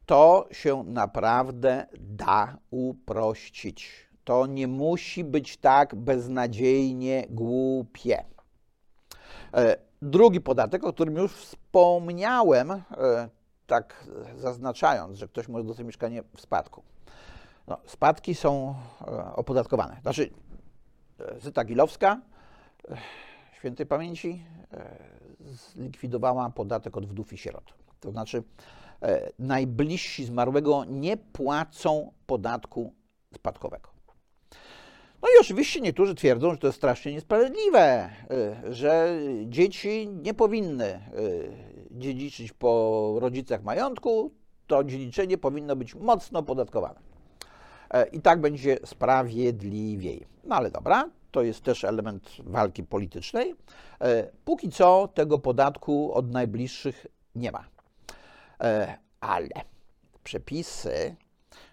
To 0.09 0.47
się 0.51 0.83
naprawdę 0.83 1.85
da 1.99 2.57
uprościć. 2.71 4.09
To 4.23 4.45
nie 4.45 4.67
musi 4.67 5.23
być 5.23 5.57
tak 5.57 5.95
beznadziejnie 5.95 7.25
głupie. 7.29 8.25
E, 9.53 9.75
drugi 10.01 10.41
podatek, 10.41 10.83
o 10.83 10.93
którym 10.93 11.15
już 11.15 11.33
wspomniałem, 11.33 12.71
e, 12.71 12.81
tak 13.67 14.07
zaznaczając, 14.35 15.17
że 15.17 15.27
ktoś 15.27 15.47
może 15.47 15.63
dostać 15.63 15.85
mieszkanie 15.85 16.23
w 16.35 16.41
spadku. 16.41 16.83
No, 17.67 17.77
spadki 17.85 18.35
są 18.35 18.75
e, 19.01 19.35
opodatkowane. 19.35 19.97
Znaczy, 20.01 20.29
Zyta 21.41 21.63
Gilowska, 21.63 22.21
świętej 23.53 23.85
pamięci, 23.85 24.45
zlikwidowała 25.41 26.49
podatek 26.49 26.97
od 26.97 27.05
wdów 27.05 27.33
i 27.33 27.37
sierot. 27.37 27.73
To 27.99 28.11
znaczy, 28.11 28.43
najbliżsi 29.39 30.25
zmarłego 30.25 30.85
nie 30.85 31.17
płacą 31.17 32.11
podatku 32.25 32.93
spadkowego. 33.35 33.89
No 35.21 35.27
i 35.27 35.41
oczywiście 35.41 35.81
niektórzy 35.81 36.15
twierdzą, 36.15 36.51
że 36.51 36.57
to 36.57 36.67
jest 36.67 36.77
strasznie 36.77 37.13
niesprawiedliwe, 37.13 38.09
y, 38.69 38.75
że 38.75 39.19
dzieci 39.45 40.07
nie 40.07 40.33
powinny 40.33 40.99
y, 41.17 41.51
dziedziczyć 41.91 42.53
po 42.53 43.15
rodzicach 43.19 43.63
majątku, 43.63 44.31
to 44.67 44.83
dziedziczenie 44.83 45.37
powinno 45.37 45.75
być 45.75 45.95
mocno 45.95 46.43
podatkowane. 46.43 46.99
E, 47.91 48.07
I 48.07 48.21
tak 48.21 48.41
będzie 48.41 48.77
sprawiedliwiej. 48.85 50.25
No 50.43 50.55
ale 50.55 50.71
dobra, 50.71 51.09
to 51.31 51.41
jest 51.41 51.63
też 51.63 51.83
element 51.83 52.29
walki 52.39 52.83
politycznej. 52.83 53.55
E, 54.01 54.31
póki 54.45 54.69
co 54.69 55.09
tego 55.13 55.39
podatku 55.39 56.13
od 56.13 56.31
najbliższych 56.31 57.07
nie 57.35 57.51
ma. 57.51 57.78
E, 58.61 58.97
ale 59.21 59.49
przepisy 60.23 61.15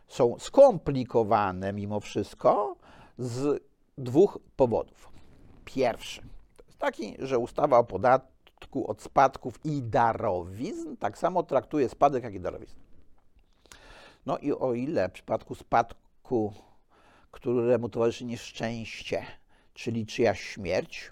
są 0.09 0.39
skomplikowane 0.39 1.73
mimo 1.73 2.01
wszystko, 2.01 2.77
z 3.19 3.63
dwóch 3.99 4.39
powodów. 4.57 5.09
Pierwszy 5.65 6.21
to 6.57 6.65
jest 6.67 6.79
taki, 6.79 7.15
że 7.19 7.39
ustawa 7.39 7.79
o 7.79 7.85
podatku 7.85 8.91
od 8.91 9.03
spadków 9.03 9.61
i 9.65 9.83
darowizn 9.83 10.97
tak 10.97 11.19
samo 11.19 11.43
traktuje 11.43 11.89
spadek, 11.89 12.25
jak 12.25 12.35
i 12.35 12.41
darowizn. 12.41 12.77
No 14.27 14.39
i 14.39 14.53
o 14.53 14.75
ile 14.75 15.09
w 15.09 15.13
przypadku 15.13 15.55
spadku, 15.55 16.53
któremu 17.31 17.89
towarzyszy 17.89 18.25
nieszczęście, 18.25 19.27
czyli 19.75 20.07
czyjaś 20.07 20.41
śmierć, 20.41 21.11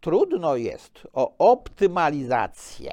trudno 0.00 0.56
jest 0.56 1.06
o 1.12 1.36
optymalizację 1.38 2.92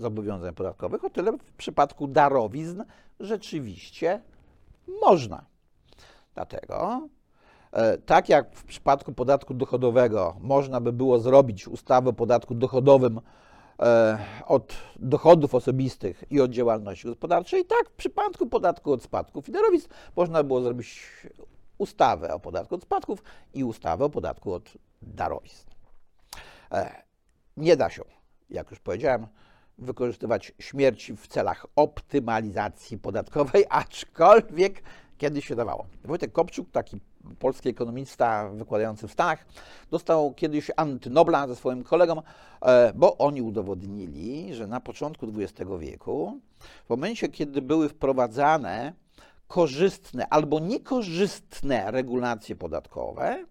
zobowiązań 0.00 0.54
podatkowych, 0.54 1.04
o 1.04 1.10
tyle 1.10 1.32
w 1.32 1.52
przypadku 1.52 2.06
darowizn 2.06 2.82
rzeczywiście 3.20 4.20
można. 5.02 5.44
Dlatego, 6.34 7.08
e, 7.72 7.98
tak 7.98 8.28
jak 8.28 8.56
w 8.56 8.64
przypadku 8.64 9.12
podatku 9.12 9.54
dochodowego 9.54 10.36
można 10.40 10.80
by 10.80 10.92
było 10.92 11.18
zrobić 11.18 11.68
ustawę 11.68 12.10
o 12.10 12.12
podatku 12.12 12.54
dochodowym 12.54 13.20
e, 13.80 14.18
od 14.46 14.72
dochodów 14.96 15.54
osobistych 15.54 16.24
i 16.30 16.40
od 16.40 16.50
działalności 16.50 17.08
gospodarczej, 17.08 17.64
tak 17.64 17.90
w 17.90 17.92
przypadku 17.92 18.46
podatku 18.46 18.92
od 18.92 19.02
spadków 19.02 19.48
i 19.48 19.52
darowizn 19.52 19.88
można 20.16 20.42
było 20.42 20.60
zrobić 20.60 21.06
ustawę 21.78 22.34
o 22.34 22.40
podatku 22.40 22.74
od 22.74 22.82
spadków 22.82 23.22
i 23.54 23.64
ustawę 23.64 24.04
o 24.04 24.10
podatku 24.10 24.52
od 24.52 24.72
darowizn. 25.02 25.70
E, 26.72 27.02
nie 27.56 27.76
da 27.76 27.90
się, 27.90 28.02
jak 28.50 28.70
już 28.70 28.80
powiedziałem, 28.80 29.26
wykorzystywać 29.80 30.52
śmierci 30.58 31.16
w 31.16 31.26
celach 31.26 31.66
optymalizacji 31.76 32.98
podatkowej, 32.98 33.64
aczkolwiek 33.82 34.82
kiedyś 35.18 35.46
się 35.46 35.56
dawało. 35.56 35.86
Wojtek 36.04 36.32
Kopczuk, 36.32 36.70
taki 36.70 37.00
polski 37.38 37.68
ekonomista 37.68 38.48
wykładający 38.48 39.08
w 39.08 39.12
Stanach, 39.12 39.46
dostał 39.90 40.34
kiedyś 40.34 40.70
antynobla 40.76 41.48
ze 41.48 41.56
swoim 41.56 41.84
kolegą, 41.84 42.22
e, 42.62 42.92
bo 42.94 43.18
oni 43.18 43.42
udowodnili, 43.42 44.54
że 44.54 44.66
na 44.66 44.80
początku 44.80 45.26
XX 45.36 45.70
wieku, 45.78 46.40
w 46.86 46.90
momencie, 46.90 47.28
kiedy 47.28 47.62
były 47.62 47.88
wprowadzane 47.88 48.92
korzystne 49.48 50.28
albo 50.28 50.60
niekorzystne 50.60 51.90
regulacje 51.90 52.56
podatkowe, 52.56 53.44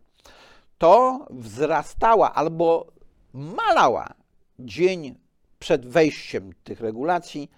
to 0.78 1.26
wzrastała 1.30 2.34
albo 2.34 2.88
malała 3.34 4.14
dzień 4.60 5.16
przed 5.60 5.86
wejściem 5.86 6.52
tych 6.64 6.82
regulacji 6.82 7.52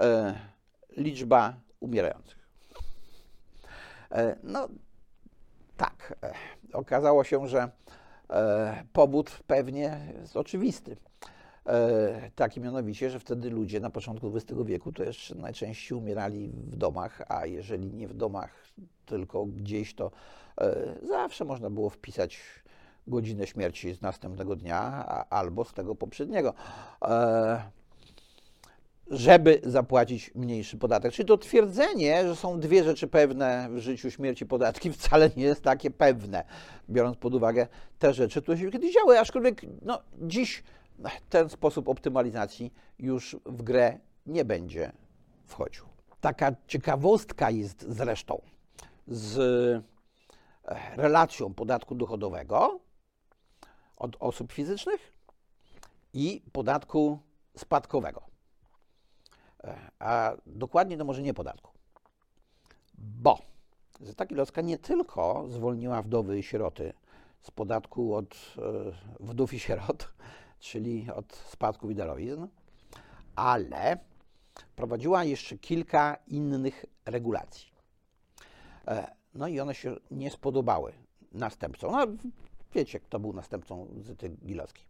e, 0.00 0.34
liczba 0.96 1.54
umierających. 1.80 2.48
E, 4.10 4.36
no 4.42 4.68
tak, 5.76 6.14
e, 6.22 6.34
okazało 6.72 7.24
się, 7.24 7.48
że 7.48 7.70
powód 8.92 9.30
pewnie 9.46 10.00
jest 10.20 10.36
oczywisty. 10.36 10.96
Taki 12.34 12.60
mianowicie, 12.60 13.10
że 13.10 13.20
wtedy 13.20 13.50
ludzie 13.50 13.80
na 13.80 13.90
początku 13.90 14.32
XX 14.36 14.60
wieku 14.64 14.92
to 14.92 15.02
jeszcze 15.02 15.34
najczęściej 15.34 15.98
umierali 15.98 16.48
w 16.48 16.76
domach, 16.76 17.22
a 17.28 17.46
jeżeli 17.46 17.92
nie 17.92 18.08
w 18.08 18.14
domach, 18.14 18.64
tylko 19.06 19.46
gdzieś, 19.46 19.94
to 19.94 20.10
zawsze 21.02 21.44
można 21.44 21.70
było 21.70 21.90
wpisać 21.90 22.40
godzinę 23.06 23.46
śmierci 23.46 23.94
z 23.94 24.00
następnego 24.00 24.56
dnia 24.56 25.04
albo 25.30 25.64
z 25.64 25.72
tego 25.72 25.94
poprzedniego, 25.94 26.54
e, 27.02 27.62
żeby 29.10 29.60
zapłacić 29.64 30.34
mniejszy 30.34 30.78
podatek. 30.78 31.12
Czyli 31.12 31.28
to 31.28 31.38
twierdzenie, 31.38 32.28
że 32.28 32.36
są 32.36 32.60
dwie 32.60 32.84
rzeczy 32.84 33.08
pewne 33.08 33.68
w 33.70 33.78
życiu 33.78 34.10
śmierci 34.10 34.46
podatki, 34.46 34.92
wcale 34.92 35.30
nie 35.36 35.44
jest 35.44 35.62
takie 35.62 35.90
pewne, 35.90 36.44
biorąc 36.90 37.16
pod 37.16 37.34
uwagę 37.34 37.66
te 37.98 38.14
rzeczy, 38.14 38.42
które 38.42 38.58
się 38.58 38.70
kiedyś 38.70 38.94
działy, 38.94 39.20
aczkolwiek 39.20 39.62
no, 39.82 40.02
dziś 40.18 40.62
ten 41.30 41.48
sposób 41.48 41.88
optymalizacji 41.88 42.72
już 42.98 43.36
w 43.44 43.62
grę 43.62 43.98
nie 44.26 44.44
będzie 44.44 44.92
wchodził. 45.46 45.84
Taka 46.20 46.52
ciekawostka 46.66 47.50
jest 47.50 47.86
zresztą 47.88 48.42
z 49.08 49.38
e, 49.38 50.78
relacją 50.96 51.54
podatku 51.54 51.94
dochodowego 51.94 52.80
od 53.96 54.16
osób 54.20 54.52
fizycznych 54.52 55.12
i 56.12 56.42
podatku 56.52 57.18
spadkowego. 57.56 58.22
E, 59.64 59.90
a 59.98 60.32
dokładnie 60.46 60.96
to 60.96 61.04
może 61.04 61.22
nie 61.22 61.34
podatku. 61.34 61.72
Bo 62.94 63.38
Zeta 64.00 64.26
Kilowska 64.26 64.60
nie 64.60 64.78
tylko 64.78 65.44
zwolniła 65.48 66.02
wdowy 66.02 66.38
i 66.38 66.42
sieroty 66.42 66.92
z 67.42 67.50
podatku 67.50 68.14
od 68.14 68.34
e, 68.34 68.62
wdów 69.20 69.52
i 69.54 69.58
sierot, 69.58 70.12
czyli 70.60 71.10
od 71.14 71.36
spadków 71.36 71.90
i 71.90 71.94
darowizn, 71.94 72.46
ale 73.36 73.98
prowadziła 74.76 75.24
jeszcze 75.24 75.58
kilka 75.58 76.16
innych 76.26 76.84
regulacji. 77.04 77.66
E, 78.88 79.16
no 79.34 79.48
i 79.48 79.60
one 79.60 79.74
się 79.74 79.96
nie 80.10 80.30
spodobały 80.30 80.92
następcom. 81.32 81.92
No, 81.92 82.06
wiecie, 82.76 83.00
kto 83.00 83.20
był 83.20 83.32
następcą 83.32 83.86
Zyty 84.00 84.28
Gilowskiej. 84.28 84.84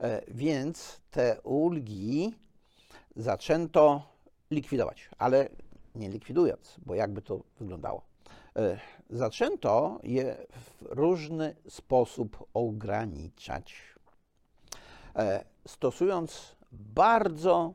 E, 0.00 0.22
więc 0.28 1.00
te 1.10 1.40
ulgi 1.42 2.34
zaczęto 3.16 4.02
likwidować, 4.50 5.10
ale 5.18 5.48
nie 5.94 6.08
likwidując, 6.08 6.76
bo 6.86 6.94
jakby 6.94 7.22
to 7.22 7.40
wyglądało. 7.60 8.02
E, 8.56 8.78
zaczęto 9.10 10.00
je 10.02 10.36
w 10.50 10.82
różny 10.82 11.56
sposób 11.68 12.46
ograniczać, 12.54 13.74
e, 15.16 15.44
stosując 15.66 16.56
bardzo 16.72 17.74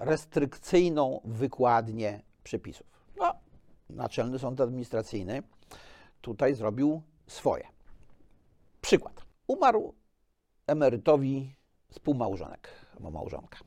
restrykcyjną 0.00 1.20
wykładnię 1.24 2.22
przepisów. 2.44 2.86
No, 3.16 3.34
Naczelny 3.90 4.38
Sąd 4.38 4.60
Administracyjny 4.60 5.42
tutaj 6.20 6.54
zrobił 6.54 7.02
swoje. 7.26 7.71
Przykład. 8.92 9.24
Umarł 9.46 9.94
emerytowi 10.66 11.54
współmałżonek, 11.90 12.68
albo 12.96 13.10
małżonka. 13.10 13.58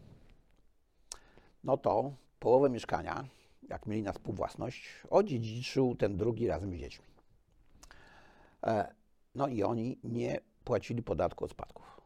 No 1.63 1.77
to 1.77 2.11
połowę 2.39 2.69
mieszkania, 2.69 3.25
jak 3.69 3.85
mieli 3.85 4.03
na 4.03 4.13
współwłasność, 4.13 4.89
odziedziczył 5.09 5.95
ten 5.95 6.17
drugi 6.17 6.47
razem 6.47 6.73
z 6.73 6.79
dziećmi. 6.79 7.05
E, 8.63 8.93
no 9.35 9.47
i 9.47 9.63
oni 9.63 9.99
nie 10.03 10.39
płacili 10.63 11.03
podatku 11.03 11.45
od 11.45 11.51
spadków, 11.51 12.01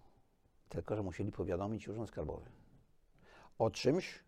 tylko 0.69 0.95
że 0.95 1.03
musieli 1.03 1.31
powiadomić 1.31 1.87
Urząd 1.87 2.09
Skarbowy 2.09 2.49
o 3.57 3.69
czymś, 3.69 4.19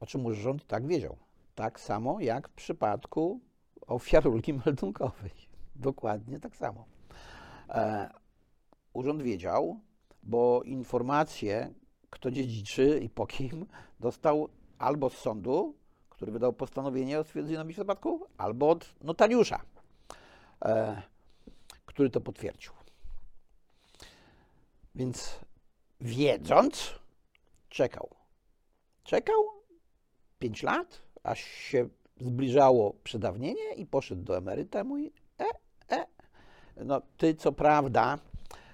o 0.00 0.06
czym 0.06 0.26
urząd 0.26 0.66
tak 0.66 0.86
wiedział. 0.86 1.16
Tak 1.54 1.80
samo 1.80 2.20
jak 2.20 2.48
w 2.48 2.52
przypadku 2.52 3.40
ofiar 3.86 4.26
ulgi 4.26 4.52
meldunkowej. 4.52 5.30
Dokładnie 5.76 6.40
tak 6.40 6.56
samo. 6.56 6.95
E, 7.68 8.10
urząd 8.92 9.22
wiedział, 9.22 9.80
bo 10.22 10.62
informacje, 10.62 11.74
kto 12.10 12.30
dziedziczy 12.30 13.00
i 13.02 13.08
po 13.08 13.26
kim, 13.26 13.66
dostał 14.00 14.48
albo 14.78 15.10
z 15.10 15.18
sądu, 15.18 15.74
który 16.10 16.32
wydał 16.32 16.52
postanowienie 16.52 17.18
o 17.18 17.24
stwierdzeniu 17.24 17.74
spadku, 17.74 18.26
albo 18.38 18.70
od 18.70 18.94
notariusza, 19.00 19.60
e, 20.64 21.02
który 21.86 22.10
to 22.10 22.20
potwierdził. 22.20 22.72
Więc 24.94 25.40
wiedząc, 26.00 26.94
czekał. 27.68 28.08
Czekał 29.04 29.44
5 30.38 30.62
lat, 30.62 31.02
aż 31.22 31.40
się 31.40 31.88
zbliżało 32.20 32.92
przedawnienie 33.04 33.74
i 33.76 33.86
poszedł 33.86 34.22
do 34.22 34.36
emeryta 34.36 34.84
mój 34.84 35.12
no, 36.84 37.02
ty 37.16 37.34
co 37.34 37.52
prawda 37.52 38.18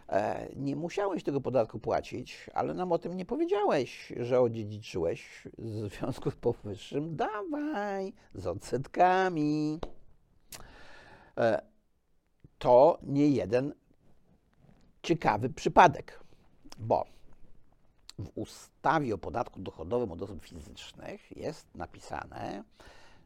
e, 0.09 0.49
nie 0.57 0.77
musiałeś 0.77 1.23
tego 1.23 1.41
podatku 1.41 1.79
płacić, 1.79 2.51
ale 2.55 2.75
nam 2.75 2.93
o 2.93 2.99
tym 2.99 3.17
nie 3.17 3.25
powiedziałeś, 3.25 4.13
że 4.21 4.41
odziedziczyłeś. 4.41 5.49
W 5.59 5.89
związku 5.89 6.31
z 6.31 6.37
powyższym 6.37 7.17
dawaj 7.17 8.13
z 8.35 8.47
odsetkami. 8.47 9.79
E, 11.39 11.63
to 12.59 12.99
nie 13.03 13.29
jeden 13.29 13.75
ciekawy 15.03 15.51
przypadek, 15.51 16.21
bo 16.79 17.05
w 18.19 18.31
ustawie 18.35 19.15
o 19.15 19.19
podatku 19.19 19.61
dochodowym 19.61 20.13
od 20.13 20.23
osób 20.23 20.45
fizycznych 20.45 21.37
jest 21.37 21.75
napisane, 21.75 22.65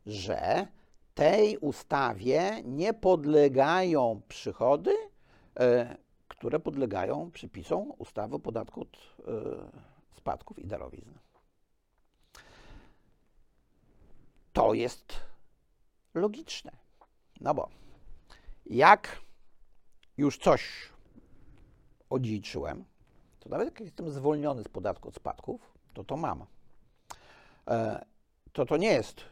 że 0.07 0.67
tej 1.17 1.59
ustawie 1.59 2.63
nie 2.65 2.95
podlegają 2.95 4.21
przychody, 4.29 4.95
e, 5.61 5.97
które 6.29 6.61
podlegają 6.61 7.31
przepisom 7.31 7.93
ustawy 7.99 8.35
o 8.35 8.39
podatku 8.39 8.81
od 8.81 8.97
e, 8.97 9.33
spadków 10.17 10.59
i 10.59 10.67
darowizn. 10.67 11.11
To 14.53 14.75
jest 14.75 15.21
logiczne. 16.15 16.73
No 17.41 17.55
bo 17.55 17.69
jak 18.67 19.21
już 20.17 20.39
coś 20.39 20.93
odziedziczyłem, 22.11 22.85
to 23.41 23.49
nawet 23.49 23.69
jak 23.69 23.81
jestem 23.81 24.11
zwolniony 24.11 24.63
z 24.63 24.69
podatku 24.69 25.09
od 25.09 25.15
spadków, 25.15 25.73
to 25.95 26.05
to 26.05 26.17
mam. 26.17 26.47
E, 27.69 28.05
to 28.53 28.67
to 28.67 28.77
nie 28.77 28.89
jest 28.89 29.25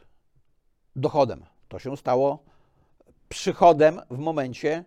dochodem 0.95 1.45
to 1.67 1.79
się 1.79 1.97
stało 1.97 2.43
przychodem 3.29 4.01
w 4.11 4.17
momencie 4.17 4.85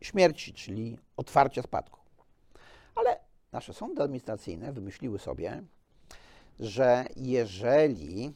śmierci, 0.00 0.52
czyli 0.52 0.98
otwarcia 1.16 1.62
spadku. 1.62 2.00
Ale 2.94 3.20
nasze 3.52 3.74
sądy 3.74 4.02
administracyjne 4.02 4.72
wymyśliły 4.72 5.18
sobie, 5.18 5.62
że 6.60 7.04
jeżeli 7.16 8.32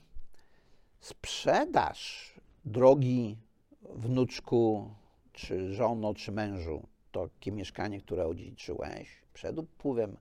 sprzedaż 1.00 2.33
drogi 2.64 3.37
wnuczku, 3.83 4.90
czy 5.33 5.74
żono, 5.74 6.14
czy 6.14 6.33
mężu 6.33 6.87
takie 7.12 7.53
mieszkanie, 7.53 8.00
które 8.00 8.27
odziedziczyłeś 8.27 9.22
przed 9.35 9.59
upływem 9.59 10.16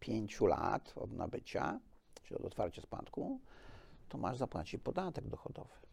pięciu 0.00 0.46
lat 0.46 0.92
od 0.96 1.12
nabycia, 1.12 1.80
czy 2.22 2.38
od 2.38 2.44
otwarcia 2.44 2.82
spadku, 2.82 3.40
to 4.08 4.18
masz 4.18 4.36
zapłacić 4.36 4.82
podatek 4.82 5.28
dochodowy. 5.28 5.85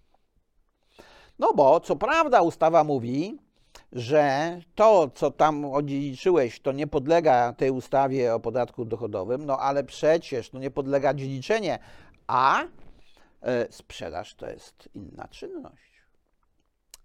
No 1.39 1.53
bo 1.53 1.79
co 1.79 1.95
prawda 1.95 2.41
ustawa 2.41 2.83
mówi, 2.83 3.37
że 3.91 4.59
to, 4.75 5.09
co 5.15 5.31
tam 5.31 5.65
odziedziczyłeś, 5.65 6.59
to 6.59 6.71
nie 6.71 6.87
podlega 6.87 7.53
tej 7.53 7.71
ustawie 7.71 8.35
o 8.35 8.39
podatku 8.39 8.85
dochodowym, 8.85 9.45
no 9.45 9.57
ale 9.59 9.83
przecież 9.83 10.51
no 10.51 10.59
nie 10.59 10.71
podlega 10.71 11.13
dziedziczenie, 11.13 11.79
a 12.27 12.63
e, 13.41 13.67
sprzedaż 13.71 14.35
to 14.35 14.49
jest 14.49 14.89
inna 14.93 15.27
czynność. 15.27 15.93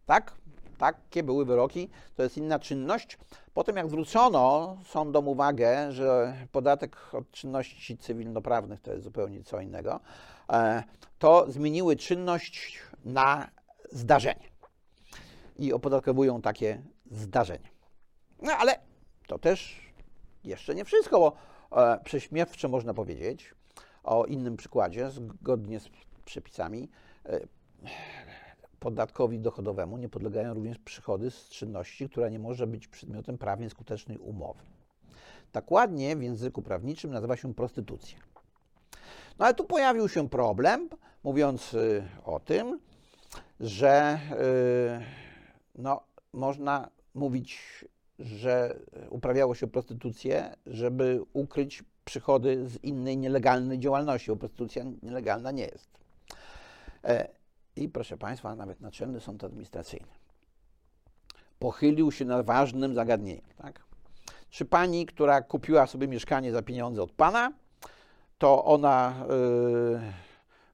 Tak? 0.06 0.34
Takie 0.78 1.22
były 1.22 1.44
wyroki, 1.44 1.88
to 2.16 2.22
jest 2.22 2.36
inna 2.36 2.58
czynność. 2.58 3.18
Potem 3.54 3.76
jak 3.76 3.88
zwrócono 3.88 4.76
sądom 4.84 5.28
uwagę, 5.28 5.92
że 5.92 6.36
podatek 6.52 7.14
od 7.14 7.30
czynności 7.30 7.98
cywilnoprawnych 7.98 8.80
to 8.80 8.92
jest 8.92 9.04
zupełnie 9.04 9.44
co 9.44 9.60
innego, 9.60 10.00
e, 10.52 10.82
to 11.18 11.50
zmieniły 11.50 11.96
czynność 11.96 12.78
na 13.04 13.57
zdarzenie 13.92 14.48
i 15.58 15.72
opodatkowują 15.72 16.42
takie 16.42 16.82
zdarzenia. 17.10 17.68
No 18.42 18.52
ale 18.52 18.78
to 19.26 19.38
też 19.38 19.80
jeszcze 20.44 20.74
nie 20.74 20.84
wszystko, 20.84 21.18
bo 21.20 21.32
e, 21.82 22.00
prześmiewcze 22.04 22.68
można 22.68 22.94
powiedzieć 22.94 23.54
o 24.04 24.24
innym 24.24 24.56
przykładzie, 24.56 25.10
zgodnie 25.10 25.80
z 25.80 25.88
przepisami, 26.24 26.88
e, 27.26 27.40
podatkowi 28.80 29.40
dochodowemu 29.40 29.96
nie 29.96 30.08
podlegają 30.08 30.54
również 30.54 30.78
przychody 30.78 31.30
z 31.30 31.48
czynności, 31.48 32.08
która 32.08 32.28
nie 32.28 32.38
może 32.38 32.66
być 32.66 32.88
przedmiotem 32.88 33.38
prawnie 33.38 33.70
skutecznej 33.70 34.18
umowy. 34.18 34.62
Tak 35.52 35.70
ładnie 35.70 36.16
w 36.16 36.22
języku 36.22 36.62
prawniczym 36.62 37.10
nazywa 37.10 37.36
się 37.36 37.54
prostytucja. 37.54 38.18
No 39.38 39.44
ale 39.44 39.54
tu 39.54 39.64
pojawił 39.64 40.08
się 40.08 40.28
problem, 40.28 40.88
mówiąc 41.24 41.74
y, 41.74 42.04
o 42.24 42.40
tym, 42.40 42.80
że 43.60 44.18
y, 44.32 45.82
no, 45.82 46.00
można 46.32 46.90
mówić, 47.14 47.58
że 48.18 48.78
uprawiało 49.10 49.54
się 49.54 49.66
prostytucję, 49.66 50.56
żeby 50.66 51.20
ukryć 51.32 51.84
przychody 52.04 52.68
z 52.68 52.84
innej 52.84 53.16
nielegalnej 53.16 53.78
działalności, 53.78 54.30
bo 54.30 54.36
prostytucja 54.36 54.84
nielegalna 55.02 55.50
nie 55.50 55.64
jest. 55.64 55.88
E, 57.04 57.28
I 57.76 57.88
proszę 57.88 58.16
Państwa, 58.16 58.54
nawet 58.54 58.80
Naczelny 58.80 59.20
Sąd 59.20 59.44
Administracyjny 59.44 60.12
pochylił 61.58 62.12
się 62.12 62.24
nad 62.24 62.46
ważnym 62.46 62.94
zagadnieniem. 62.94 63.44
Tak? 63.56 63.82
Czy 64.50 64.64
pani, 64.64 65.06
która 65.06 65.42
kupiła 65.42 65.86
sobie 65.86 66.08
mieszkanie 66.08 66.52
za 66.52 66.62
pieniądze 66.62 67.02
od 67.02 67.12
pana, 67.12 67.52
to 68.38 68.64
ona 68.64 69.26
y, 69.30 70.27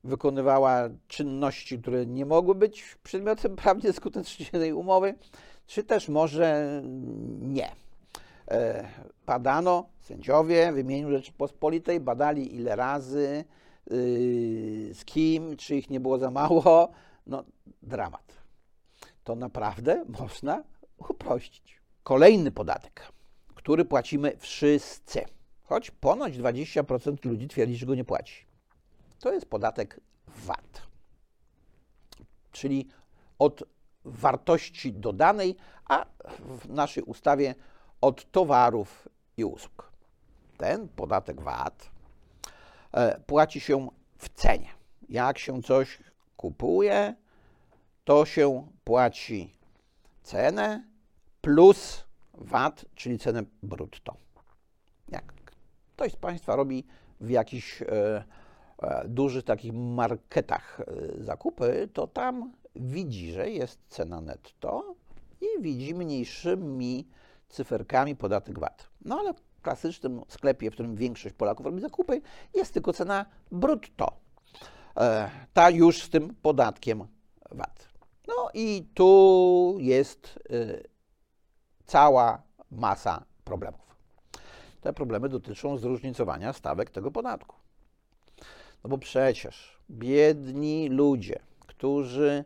wykonywała 0.05 0.88
czynności, 1.09 1.79
które 1.79 2.07
nie 2.07 2.27
mogły 2.27 2.55
być 2.55 2.97
przedmiotem 3.03 3.57
prawnie 3.64 3.93
skutecznej 3.93 4.73
umowy, 4.73 5.14
czy 5.67 5.85
też 5.85 6.09
może 6.09 6.83
nie. 7.40 7.71
E, 8.49 8.88
badano, 9.27 9.88
sędziowie 10.01 10.73
w 10.73 10.79
imieniu 10.79 11.11
Rzeczypospolitej 11.11 12.01
badali 12.01 12.57
ile 12.57 12.77
razy, 12.77 13.45
y, 13.93 14.90
z 14.95 15.05
kim, 15.05 15.57
czy 15.57 15.77
ich 15.77 15.90
nie 15.90 16.01
było 16.01 16.19
za 16.19 16.31
mało. 16.31 16.93
No, 17.27 17.45
dramat. 17.83 18.35
To 19.25 19.35
naprawdę 19.35 20.05
można 20.19 20.64
uprościć. 21.09 21.81
Kolejny 22.03 22.51
podatek, 22.51 23.12
który 23.55 23.85
płacimy 23.85 24.33
wszyscy 24.38 25.25
choć 25.62 25.90
ponoć 25.90 26.38
20% 26.38 27.25
ludzi 27.25 27.49
twierdzi, 27.49 27.77
że 27.77 27.87
go 27.87 27.95
nie 27.95 28.05
płaci. 28.05 28.47
To 29.20 29.33
jest 29.33 29.46
podatek 29.46 30.00
VAT, 30.27 30.83
czyli 32.53 32.88
od 33.38 33.64
wartości 34.05 34.92
dodanej, 34.92 35.57
a 35.88 36.07
w 36.38 36.68
naszej 36.68 37.03
ustawie 37.03 37.55
od 38.00 38.31
towarów 38.31 39.09
i 39.37 39.44
usług. 39.44 39.92
Ten 40.57 40.88
podatek 40.88 41.40
VAT 41.40 41.90
e, 42.92 43.20
płaci 43.20 43.61
się 43.61 43.88
w 44.18 44.29
cenie. 44.29 44.68
Jak 45.09 45.38
się 45.38 45.62
coś 45.62 45.98
kupuje, 46.37 47.14
to 48.05 48.27
się 48.27 48.68
płaci 48.85 49.55
cenę 50.22 50.85
plus 51.40 52.05
VAT, 52.35 52.85
czyli 52.94 53.18
cenę 53.18 53.42
brutto. 53.62 54.16
Jak 55.09 55.33
ktoś 55.94 56.12
z 56.12 56.16
Państwa 56.16 56.57
robi 56.57 56.85
w 57.20 57.31
jakichś 57.31 57.83
e, 57.83 57.87
e, 57.88 58.24
dużych 59.05 59.45
takich 59.45 59.73
marketach 59.73 60.81
e, 60.81 61.25
zakupy, 61.25 61.89
to 61.93 62.07
tam 62.07 62.53
widzi, 62.77 63.33
że 63.33 63.51
jest 63.51 63.81
cena 63.89 64.21
netto 64.21 64.95
i 65.41 65.63
widzi 65.63 65.95
mniejszymi 65.95 67.09
cyferkami 67.49 68.17
podatek 68.17 68.59
VAT. 68.59 68.89
No 69.05 69.19
ale 69.19 69.35
w 69.35 69.61
klasycznym 69.63 70.23
sklepie, 70.29 70.71
w 70.71 70.75
którym 70.75 70.97
większość 70.97 71.35
Polaków 71.35 71.67
robi 71.67 71.81
zakupy, 71.81 72.21
jest 72.55 72.75
tylko 72.75 72.93
cena 72.93 73.27
brutto. 73.53 74.13
E, 74.97 75.31
ta 75.53 75.71
już 75.71 76.03
z 76.03 76.11
tym 76.11 76.35
podatkiem 76.43 77.07
VAT. 77.51 77.89
No 78.29 78.49
i 78.55 78.89
tu 78.95 79.77
jest 79.79 80.39
e, 80.51 80.83
cała 81.87 82.43
masa 82.71 83.25
problemów 83.45 83.85
te 84.85 84.93
problemy 84.93 85.29
dotyczą 85.29 85.77
zróżnicowania 85.77 86.53
stawek 86.53 86.91
tego 86.91 87.11
podatku. 87.11 87.57
No 88.85 88.90
bo 88.90 88.99
przecież 88.99 89.79
biedni 89.90 90.88
ludzie, 90.88 91.38
którzy 91.66 92.44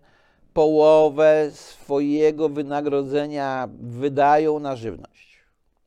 połowę 0.52 1.50
swojego 1.52 2.48
wynagrodzenia 2.48 3.68
wydają 3.80 4.58
na 4.58 4.76
żywność, 4.76 5.38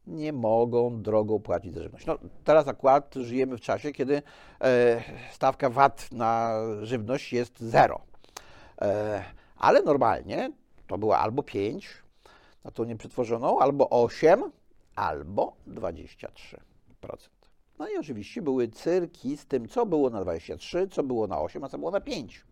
nie 0.07 0.33
mogą 0.33 1.01
drogo 1.01 1.39
płacić 1.39 1.73
za 1.73 1.81
żywność. 1.83 2.05
No, 2.05 2.17
teraz 2.43 2.67
akurat 2.67 3.15
żyjemy 3.15 3.57
w 3.57 3.61
czasie, 3.61 3.91
kiedy 3.91 4.21
e, 4.61 5.03
stawka 5.31 5.69
VAT 5.69 6.11
na 6.11 6.59
żywność 6.81 7.33
jest 7.33 7.59
zero. 7.59 8.01
E, 8.81 9.23
ale 9.57 9.81
normalnie 9.81 10.51
to 10.87 10.97
była 10.97 11.19
albo 11.19 11.43
5 11.43 11.89
na 12.63 12.71
tą 12.71 12.83
nieprzetworzoną, 12.83 13.59
albo 13.59 13.89
8, 13.89 14.51
albo 14.95 15.53
23%. 15.67 17.40
No 17.81 17.89
i 17.89 17.97
oczywiście 17.97 18.41
były 18.41 18.67
cyrki 18.67 19.37
z 19.37 19.45
tym, 19.45 19.67
co 19.67 19.85
było 19.85 20.09
na 20.09 20.21
23, 20.21 20.87
co 20.91 21.03
było 21.03 21.27
na 21.27 21.41
8, 21.41 21.63
a 21.63 21.69
co 21.69 21.77
było 21.77 21.91
na 21.91 22.01
5. 22.01 22.45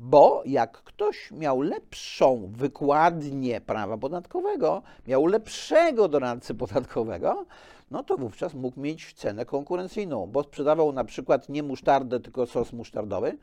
Bo 0.00 0.42
jak 0.46 0.72
ktoś 0.82 1.30
miał 1.30 1.60
lepszą 1.60 2.52
wykładnię 2.52 3.60
prawa 3.60 3.98
podatkowego, 3.98 4.82
miał 5.06 5.26
lepszego 5.26 6.08
doradcę 6.08 6.54
podatkowego, 6.54 7.46
no 7.90 8.02
to 8.02 8.16
wówczas 8.16 8.54
mógł 8.54 8.80
mieć 8.80 9.12
cenę 9.12 9.44
konkurencyjną, 9.44 10.26
bo 10.26 10.42
sprzedawał 10.42 10.92
na 10.92 11.04
przykład 11.04 11.48
nie 11.48 11.62
musztardę, 11.62 12.20
tylko 12.20 12.46
sos 12.46 12.72
musztardowy, 12.72 13.38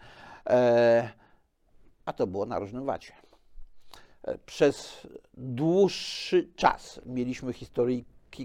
e, 0.49 1.09
a 2.05 2.13
to 2.13 2.27
było 2.27 2.45
na 2.45 2.59
różnym 2.59 2.85
wacie 2.85 3.13
przez 4.45 5.07
dłuższy 5.37 6.49
czas 6.55 7.01
mieliśmy 7.05 7.53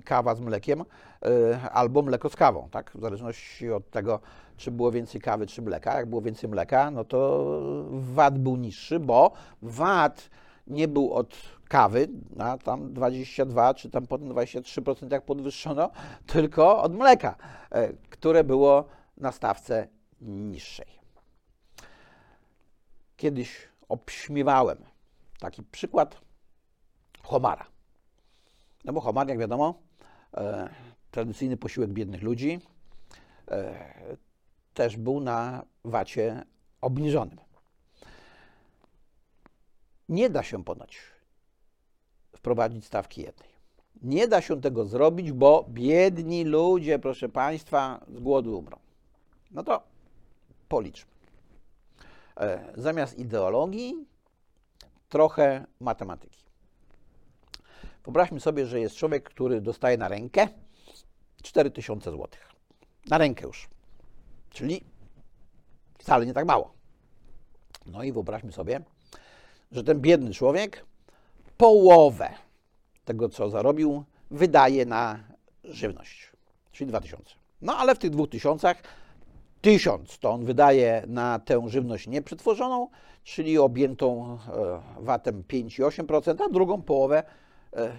kawa 0.04 0.34
z 0.34 0.40
mlekiem 0.40 0.84
e, 1.22 1.70
albo 1.70 2.02
mleko 2.02 2.28
z 2.28 2.36
kawą, 2.36 2.68
tak? 2.70 2.90
w 2.94 3.00
zależności 3.00 3.70
od 3.70 3.90
tego, 3.90 4.20
czy 4.56 4.70
było 4.70 4.92
więcej 4.92 5.20
kawy, 5.20 5.46
czy 5.46 5.62
mleka. 5.62 5.94
Jak 5.94 6.06
było 6.06 6.22
więcej 6.22 6.50
mleka, 6.50 6.90
no 6.90 7.04
to 7.04 7.44
VAT 7.90 8.38
był 8.38 8.56
niższy, 8.56 9.00
bo 9.00 9.32
VAT 9.62 10.30
nie 10.66 10.88
był 10.88 11.12
od 11.12 11.36
kawy 11.68 12.08
na 12.36 12.58
tam 12.58 12.92
22 12.92 13.74
czy 13.74 13.90
tam 13.90 14.06
potem 14.06 14.28
23% 14.28 15.12
jak 15.12 15.24
podwyższono, 15.24 15.90
tylko 16.32 16.82
od 16.82 16.94
mleka, 16.94 17.36
e, 17.70 17.92
które 17.92 18.44
było 18.44 18.84
na 19.16 19.32
stawce 19.32 19.88
niższej. 20.20 20.98
Kiedyś 23.16 23.68
obśmiewałem 23.88 24.78
Taki 25.38 25.62
przykład 25.62 26.20
homara. 27.22 27.66
No 28.84 28.92
bo 28.92 29.00
homar, 29.00 29.28
jak 29.28 29.38
wiadomo, 29.38 29.74
e, 30.34 30.68
tradycyjny 31.10 31.56
posiłek 31.56 31.90
biednych 31.90 32.22
ludzi, 32.22 32.60
e, 33.50 34.16
też 34.74 34.96
był 34.96 35.20
na 35.20 35.64
wacie 35.84 36.42
obniżonym. 36.80 37.38
Nie 40.08 40.30
da 40.30 40.42
się 40.42 40.64
ponoć 40.64 41.00
wprowadzić 42.36 42.84
stawki 42.84 43.22
jednej. 43.22 43.48
Nie 44.02 44.28
da 44.28 44.40
się 44.40 44.60
tego 44.60 44.84
zrobić, 44.84 45.32
bo 45.32 45.64
biedni 45.68 46.44
ludzie, 46.44 46.98
proszę 46.98 47.28
Państwa, 47.28 48.04
z 48.08 48.20
głodu 48.20 48.58
umrą. 48.58 48.78
No 49.50 49.62
to 49.62 49.82
policzmy. 50.68 51.10
E, 52.36 52.72
zamiast 52.76 53.18
ideologii 53.18 54.06
trochę 55.08 55.66
matematyki. 55.80 56.47
Wyobraźmy 58.08 58.40
sobie, 58.40 58.66
że 58.66 58.80
jest 58.80 58.96
człowiek, 58.96 59.24
który 59.24 59.60
dostaje 59.60 59.98
na 59.98 60.08
rękę 60.08 60.48
4000 61.42 62.10
zł. 62.10 62.28
Na 63.10 63.18
rękę 63.18 63.46
już. 63.46 63.68
Czyli 64.50 64.84
wcale 65.98 66.26
nie 66.26 66.34
tak 66.34 66.46
mało. 66.46 66.72
No 67.86 68.02
i 68.02 68.12
wyobraźmy 68.12 68.52
sobie, 68.52 68.80
że 69.72 69.84
ten 69.84 70.00
biedny 70.00 70.34
człowiek 70.34 70.84
połowę 71.56 72.30
tego, 73.04 73.28
co 73.28 73.50
zarobił, 73.50 74.04
wydaje 74.30 74.86
na 74.86 75.24
żywność, 75.64 76.32
czyli 76.72 76.88
2000. 76.88 77.34
No 77.62 77.76
ale 77.76 77.94
w 77.94 77.98
tych 77.98 78.10
2000 78.10 78.74
1000 79.60 80.18
to 80.18 80.30
on 80.30 80.44
wydaje 80.44 81.02
na 81.06 81.38
tę 81.38 81.62
żywność 81.66 82.06
nieprzetworzoną, 82.06 82.88
czyli 83.24 83.58
objętą 83.58 84.38
e, 84.98 85.02
VAT-em 85.02 85.42
5,8%, 85.42 86.44
a 86.44 86.48
drugą 86.48 86.82
połowę 86.82 87.22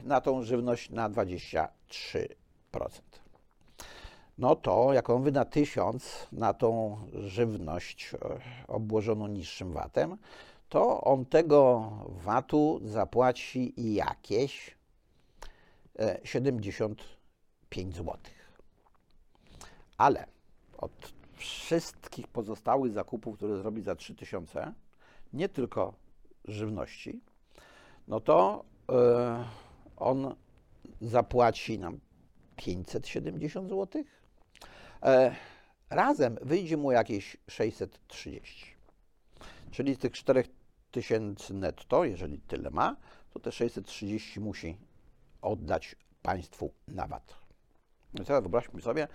na 0.04 0.22
tą 0.22 0.44
żywność 0.44 0.90
na 0.90 1.10
23%. 1.10 1.68
No 4.38 4.56
to 4.56 4.94
jak 4.94 5.10
on 5.10 5.24
wyda 5.24 5.46
1000 5.46 6.28
na 6.32 6.54
tą 6.54 6.98
żywność 7.14 8.14
e, 8.14 8.18
obłożoną 8.68 9.28
niższym 9.28 9.72
VAT-em, 9.72 10.18
to 10.70 11.02
on 11.02 11.26
tego 11.26 11.92
VAT-u 12.06 12.80
zapłaci 12.84 13.74
jakieś 13.78 14.78
75 16.24 17.96
zł. 17.96 18.18
Ale 19.98 20.26
od 20.78 20.92
wszystkich 21.34 22.28
pozostałych 22.28 22.94
zakupów, 22.94 23.38
które 23.38 23.58
zrobi 23.58 23.82
za 23.82 23.96
3000, 23.96 24.74
nie 25.34 25.50
tylko 25.50 25.94
żywności, 26.46 27.22
no 28.08 28.20
to 28.20 28.66
on 29.98 30.36
zapłaci 31.02 31.80
nam 31.80 32.00
570 32.56 33.70
zł. 33.70 34.04
Yy, 35.04 35.10
razem 35.90 36.38
wyjdzie 36.42 36.78
mu 36.78 36.92
jakieś 36.92 37.38
630. 37.48 38.76
Czyli 39.72 39.96
z 39.96 39.98
tych 39.98 40.12
4000 40.12 41.54
netto, 41.54 42.06
jeżeli 42.06 42.40
tyle 42.40 42.70
ma, 42.70 42.96
to 43.34 43.40
te 43.40 43.52
630 43.52 44.40
musi 44.40 44.78
oddać 45.42 45.96
państwu 46.22 46.74
na 46.88 47.08
VAT. 47.08 47.36
No 48.14 48.24
teraz 48.24 48.44
wyobraźmy 48.44 48.82
sobie, 48.82 49.08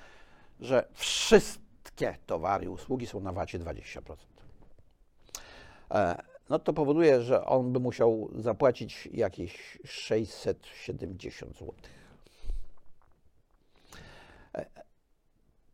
że 0.60 0.88
wszystkie 0.92 2.16
towary 2.26 2.64
i 2.64 2.68
usługi 2.68 3.06
są 3.06 3.20
na 3.20 3.32
VAT-ie 3.32 3.64
20%. 3.64 4.16
No 6.48 6.59
to 6.59 6.72
powoduje, 6.72 7.22
że 7.22 7.44
on 7.44 7.72
by 7.72 7.80
musiał 7.80 8.30
zapłacić 8.38 9.09
jakieś 9.12 9.78
670 9.85 11.52
zł. 11.52 11.74
E, 14.54 14.66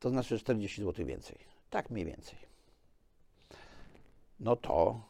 to 0.01 0.11
znaczy 0.11 0.39
40 0.39 0.83
zł 0.83 1.07
więcej. 1.07 1.39
Tak 1.71 1.91
mniej 1.91 2.05
więcej. 2.05 2.39
No 4.41 4.57
to 4.57 5.01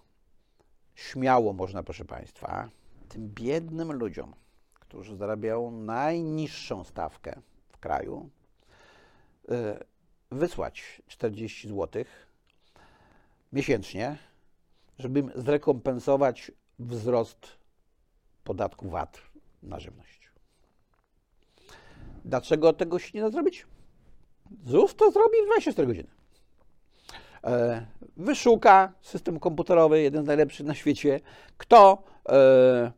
śmiało 0.95 1.53
można, 1.53 1.83
proszę 1.83 2.05
Państwa, 2.05 2.69
tym 3.09 3.29
biednym 3.29 3.93
ludziom, 3.93 4.35
którzy 4.75 5.17
zarabiają 5.17 5.71
najniższą 5.71 6.85
stawkę 6.85 7.41
w 7.69 7.79
kraju, 7.79 8.29
e, 9.49 9.85
wysłać 10.31 11.03
40 11.07 11.69
zł 11.69 12.05
miesięcznie, 13.53 14.30
żeby 15.01 15.25
zrekompensować 15.35 16.53
wzrost 16.79 17.47
podatku 18.45 18.91
VAT 18.91 19.19
na 19.63 19.81
żywność. 19.81 20.31
Dlaczego 22.25 22.73
tego 22.73 22.99
się 22.99 23.11
nie 23.15 23.21
da 23.21 23.31
zrobić? 23.31 23.67
ZUS 24.67 24.95
to 24.95 25.11
zrobi 25.11 25.37
w 25.43 25.47
24 25.47 25.89
godziny. 25.89 26.09
E, 27.45 27.87
wyszuka 28.17 28.93
system 29.03 29.41
komputerowy, 29.41 30.01
jeden 30.01 30.25
z 30.25 30.27
najlepszych 30.27 30.67
na 30.67 30.75
świecie, 30.75 31.21
kto 31.59 32.03
e, 32.29 32.93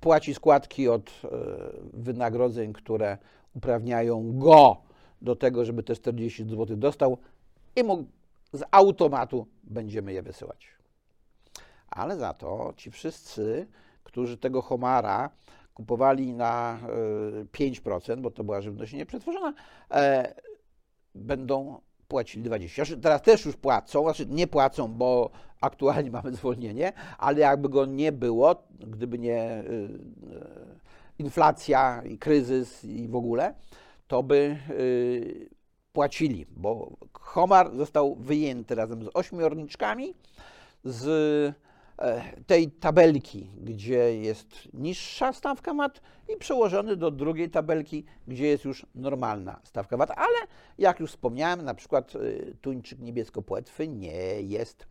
płaci 0.00 0.34
składki 0.34 0.88
od 0.88 1.10
e, 1.10 1.28
wynagrodzeń, 1.92 2.72
które 2.72 3.18
uprawniają 3.54 4.38
go 4.38 4.76
do 5.22 5.36
tego, 5.36 5.64
żeby 5.64 5.82
te 5.82 5.94
40 5.94 6.44
zł 6.44 6.76
dostał 6.76 7.18
i 7.76 7.82
mógł 7.82 8.04
z 8.52 8.62
automatu 8.70 9.46
będziemy 9.64 10.12
je 10.12 10.22
wysyłać. 10.22 10.68
Ale 11.88 12.16
za 12.16 12.34
to 12.34 12.72
ci 12.76 12.90
wszyscy, 12.90 13.66
którzy 14.04 14.38
tego 14.38 14.62
homara 14.62 15.30
kupowali 15.74 16.32
na 16.32 16.78
5%, 17.52 18.20
bo 18.20 18.30
to 18.30 18.44
była 18.44 18.60
żywność 18.60 18.92
nieprzetworzona, 18.92 19.54
będą 21.14 21.80
płacili 22.08 22.44
20. 22.44 22.84
Znaczy, 22.84 23.00
teraz 23.02 23.22
też 23.22 23.44
już 23.46 23.56
płacą, 23.56 24.02
znaczy 24.02 24.26
nie 24.26 24.46
płacą, 24.46 24.88
bo 24.88 25.30
aktualnie 25.60 26.10
mamy 26.20 26.32
zwolnienie, 26.32 26.92
ale 27.18 27.40
jakby 27.40 27.68
go 27.68 27.86
nie 27.86 28.12
było, 28.12 28.62
gdyby 28.80 29.18
nie 29.18 29.60
y, 29.60 29.98
inflacja 31.18 32.02
i 32.02 32.18
kryzys 32.18 32.84
i 32.84 33.08
w 33.08 33.16
ogóle, 33.16 33.54
to 34.06 34.22
by 34.22 34.56
płacili, 35.92 36.46
bo 36.56 36.96
homar 37.12 37.76
został 37.76 38.14
wyjęty 38.14 38.74
razem 38.74 39.04
z 39.04 39.08
ośmiorniczkami 39.14 40.14
z 40.84 41.56
E, 42.02 42.22
tej 42.46 42.70
tabelki, 42.70 43.50
gdzie 43.60 44.16
jest 44.16 44.68
niższa 44.74 45.32
stawka 45.32 45.74
VAT 45.74 46.00
i 46.28 46.36
przełożony 46.36 46.96
do 46.96 47.10
drugiej 47.10 47.50
tabelki, 47.50 48.04
gdzie 48.28 48.46
jest 48.46 48.64
już 48.64 48.86
normalna 48.94 49.60
stawka 49.64 49.96
VAT. 49.96 50.10
Ale 50.10 50.38
jak 50.78 51.00
już 51.00 51.10
wspomniałem, 51.10 51.64
na 51.64 51.74
przykład 51.74 52.12
e, 52.16 52.18
tuńczyk 52.54 52.98
niebiesko-płetwy 52.98 53.88
nie 53.88 54.42
jest 54.42 54.86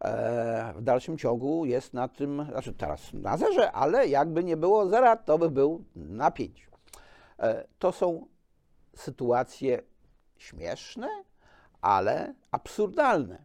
e, 0.00 0.72
w 0.76 0.82
dalszym 0.82 1.18
ciągu 1.18 1.64
jest 1.64 1.94
na 1.94 2.08
tym, 2.08 2.46
znaczy 2.50 2.72
teraz 2.72 3.12
na 3.12 3.36
zerze, 3.36 3.72
ale 3.72 4.08
jakby 4.08 4.44
nie 4.44 4.56
było 4.56 4.86
zera, 4.86 5.16
to 5.16 5.38
by 5.38 5.50
był 5.50 5.84
na 5.96 6.30
5. 6.30 6.68
To 7.78 7.92
są 7.92 8.26
sytuacje 8.96 9.82
śmieszne, 10.38 11.08
ale 11.80 12.34
absurdalne. 12.50 13.44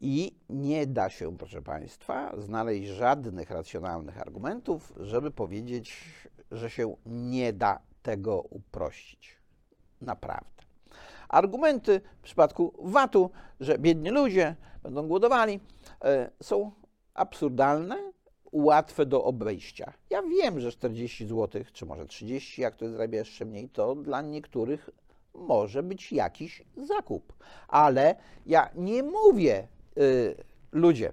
I 0.00 0.36
nie 0.48 0.86
da 0.86 1.10
się, 1.10 1.38
proszę 1.38 1.62
Państwa, 1.62 2.32
znaleźć 2.38 2.88
żadnych 2.88 3.50
racjonalnych 3.50 4.20
argumentów, 4.20 4.92
żeby 5.00 5.30
powiedzieć, 5.30 6.04
że 6.50 6.70
się 6.70 6.96
nie 7.06 7.52
da 7.52 7.80
tego 8.02 8.40
uprościć. 8.40 9.36
Naprawdę. 10.00 10.62
Argumenty 11.28 12.00
w 12.18 12.22
przypadku 12.22 12.74
VAT-u, 12.82 13.30
że 13.60 13.78
biedni 13.78 14.10
ludzie 14.10 14.56
będą 14.82 15.08
głodowali, 15.08 15.60
e, 16.04 16.30
są 16.42 16.72
absurdalne, 17.14 18.12
łatwe 18.52 19.06
do 19.06 19.24
obejścia. 19.24 19.92
Ja 20.10 20.22
wiem, 20.22 20.60
że 20.60 20.72
40 20.72 21.26
zł, 21.26 21.62
czy 21.72 21.86
może 21.86 22.06
30, 22.06 22.62
jak 22.62 22.76
to 22.76 22.90
zarabia 22.90 23.18
jeszcze 23.18 23.44
mniej, 23.44 23.68
to 23.68 23.94
dla 23.94 24.22
niektórych 24.22 24.90
może 25.34 25.82
być 25.82 26.12
jakiś 26.12 26.62
zakup. 26.76 27.32
Ale 27.68 28.16
ja 28.46 28.70
nie 28.74 29.02
mówię 29.02 29.68
Y, 29.98 30.34
ludzie, 30.72 31.12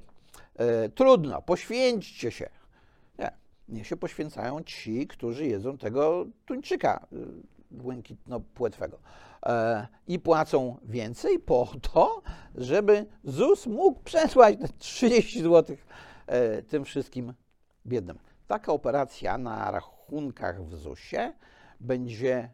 y, 0.85 0.89
trudno, 0.89 1.41
poświęćcie 1.41 2.31
się. 2.31 2.49
Nie, 3.19 3.31
nie 3.69 3.85
się 3.85 3.97
poświęcają 3.97 4.63
ci, 4.63 5.07
którzy 5.07 5.47
jedzą 5.47 5.77
tego 5.77 6.25
tuńczyka 6.45 7.07
y, 7.13 7.51
błękitno-płetwego 7.71 8.97
e, 9.45 9.87
i 10.07 10.19
płacą 10.19 10.77
więcej 10.83 11.39
po 11.39 11.67
to, 11.81 12.21
żeby 12.55 13.05
ZUS 13.23 13.65
mógł 13.65 13.99
przesłać 14.03 14.57
30 14.77 15.41
zł 15.41 15.75
e, 16.27 16.61
tym 16.61 16.85
wszystkim 16.85 17.33
biednym. 17.85 18.19
Taka 18.47 18.73
operacja 18.73 19.37
na 19.37 19.71
rachunkach 19.71 20.63
w 20.65 20.75
ZUS-ie 20.75 21.33
będzie 21.79 22.49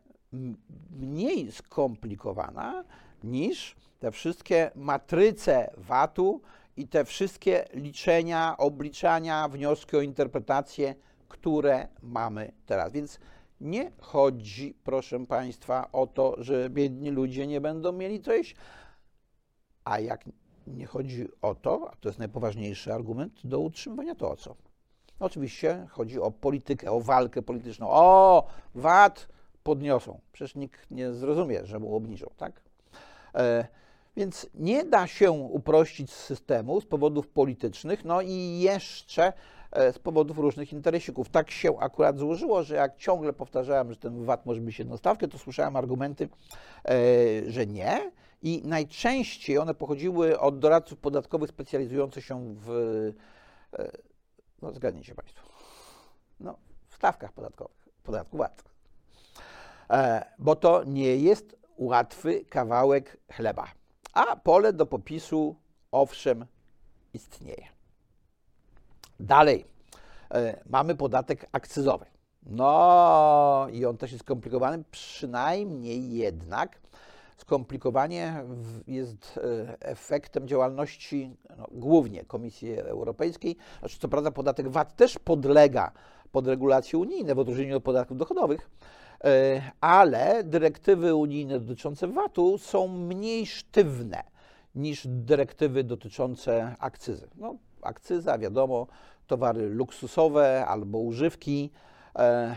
mniej 0.90 1.52
skomplikowana 1.52 2.84
niż 3.24 3.76
te 4.00 4.12
wszystkie 4.12 4.72
matryce 4.76 5.72
VAT-u 5.78 6.42
i 6.78 6.88
te 6.88 7.06
wszystkie 7.06 7.66
liczenia, 7.74 8.56
obliczania, 8.58 9.48
wnioski 9.48 9.98
o 9.98 10.02
interpretację, 10.02 10.96
które 11.28 11.88
mamy 12.02 12.52
teraz. 12.66 12.92
Więc 12.92 13.20
nie 13.62 13.92
chodzi, 14.02 14.76
proszę 14.84 15.26
Państwa, 15.26 15.92
o 15.92 16.08
to, 16.08 16.36
że 16.38 16.70
biedni 16.70 17.12
ludzie 17.12 17.48
nie 17.48 17.62
będą 17.62 17.92
mieli 17.92 18.22
coś, 18.22 18.56
a 19.84 20.00
jak 20.00 20.26
nie 20.68 20.86
chodzi 20.86 21.28
o 21.42 21.56
to, 21.56 21.92
a 21.92 21.96
to 21.96 22.10
jest 22.10 22.20
najpoważniejszy 22.20 22.94
argument 22.94 23.34
do 23.44 23.60
utrzymywania, 23.60 24.16
to 24.16 24.32
o 24.32 24.36
co? 24.36 24.56
Oczywiście 25.20 25.88
chodzi 25.90 26.20
o 26.20 26.32
politykę, 26.32 26.92
o 26.92 27.02
walkę 27.02 27.42
polityczną. 27.42 27.88
O, 27.90 28.48
VAT 28.76 29.28
podniosą. 29.68 30.20
Przecież 30.32 30.56
nikt 30.56 30.92
nie 30.92 31.14
zrozumie, 31.14 31.66
że 31.66 31.80
mu 31.80 31.96
obniżą, 31.96 32.28
tak? 32.38 32.62
E, 33.36 33.68
więc 34.18 34.50
nie 34.54 34.86
da 34.86 35.08
się 35.08 35.32
uprościć 35.32 36.12
systemu 36.12 36.82
z 36.82 36.86
powodów 36.86 37.28
politycznych, 37.28 38.06
no 38.06 38.22
i 38.22 38.60
jeszcze 38.60 39.34
e, 39.72 39.94
z 39.94 40.00
powodów 40.00 40.38
różnych 40.38 40.74
interesików. 40.74 41.30
Tak 41.30 41.52
się 41.52 41.80
akurat 41.80 42.18
złożyło, 42.18 42.64
że 42.64 42.76
jak 42.76 42.98
ciągle 42.98 43.34
powtarzałem, 43.34 43.92
że 43.92 44.00
ten 44.00 44.26
VAT 44.26 44.46
może 44.46 44.62
być 44.62 44.80
jedną 44.80 44.98
stawkę, 44.98 45.28
to 45.28 45.38
słyszałem 45.38 45.76
argumenty, 45.76 46.30
e, 46.86 47.52
że 47.52 47.66
nie. 47.66 48.12
I 48.42 48.62
najczęściej 48.66 49.58
one 49.58 49.74
pochodziły 49.74 50.40
od 50.40 50.60
doradców 50.60 51.00
podatkowych 51.00 51.50
specjalizujących 51.50 52.26
się 52.26 52.56
w 52.66 52.70
No 54.62 54.72
zgadnijcie 54.72 55.16
Państwo. 55.16 55.48
No, 56.40 56.58
w 56.90 56.96
stawkach 56.96 57.34
podatkowych, 57.34 57.90
podatku 58.04 58.38
VAT. 58.38 58.77
E, 59.90 60.26
bo 60.40 60.56
to 60.56 60.84
nie 60.84 61.16
jest 61.18 61.58
łatwy 61.78 62.46
kawałek 62.46 63.18
chleba. 63.32 63.68
A 64.14 64.36
pole 64.36 64.74
do 64.74 64.86
popisu, 64.86 65.56
owszem, 65.92 66.46
istnieje. 67.14 67.68
Dalej, 69.20 69.66
e, 70.32 70.64
mamy 70.70 70.96
podatek 70.96 71.50
akcyzowy. 71.52 72.06
No 72.46 73.68
i 73.72 73.86
on 73.86 73.98
też 73.98 74.12
jest 74.12 74.24
skomplikowany, 74.24 74.84
przynajmniej 74.92 76.12
jednak 76.12 76.80
skomplikowanie 77.38 78.44
jest 78.88 79.40
e, 79.44 79.82
efektem 79.82 80.48
działalności 80.48 81.36
no, 81.58 81.68
głównie 81.72 82.26
Komisji 82.26 82.80
Europejskiej. 82.80 83.58
Znaczy, 83.80 84.00
co 84.00 84.08
prawda 84.08 84.32
podatek 84.32 84.68
VAT 84.68 84.96
też 84.96 85.20
podlega 85.20 85.92
pod 86.32 86.48
regulacje 86.48 87.00
unijne 87.00 87.36
w 87.36 87.40
odróżnieniu 87.40 87.78
od 87.78 87.84
podatków 87.84 88.18
dochodowych, 88.18 88.70
ale 89.82 90.44
dyrektywy 90.44 91.16
unijne 91.16 91.60
dotyczące 91.60 92.08
VAT-u 92.08 92.58
są 92.58 92.88
mniej 92.88 93.46
sztywne 93.46 94.24
niż 94.76 95.08
dyrektywy 95.08 95.84
dotyczące 95.84 96.76
akcyzy. 96.80 97.28
No, 97.36 97.56
akcyza, 97.82 98.38
wiadomo, 98.38 98.88
towary 99.28 99.70
luksusowe 99.70 100.66
albo 100.66 100.98
używki. 100.98 101.72
E, 102.16 102.56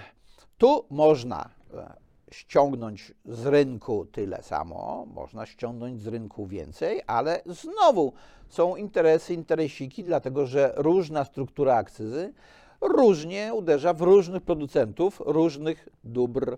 Tu 0.59 0.85
można 0.91 1.51
e, 1.75 1.97
ściągnąć 2.31 3.13
z 3.25 3.47
rynku 3.47 4.07
tyle 4.07 4.43
samo, 4.43 5.07
można 5.15 5.47
ściągnąć 5.47 6.01
z 6.01 6.07
rynku 6.07 6.47
więcej, 6.47 7.03
ale 7.07 7.43
znowu 7.47 8.13
są 8.49 8.77
interesy, 8.77 9.35
interesiki, 9.35 10.05
dlatego 10.05 10.47
że 10.47 10.73
różna 10.77 11.25
struktura 11.25 11.75
akcyzy 11.75 12.33
różnie 12.81 13.55
uderza 13.55 13.95
w 13.95 14.01
różnych 14.01 14.43
producentów 14.43 15.23
różnych 15.27 15.89
dóbr. 16.05 16.57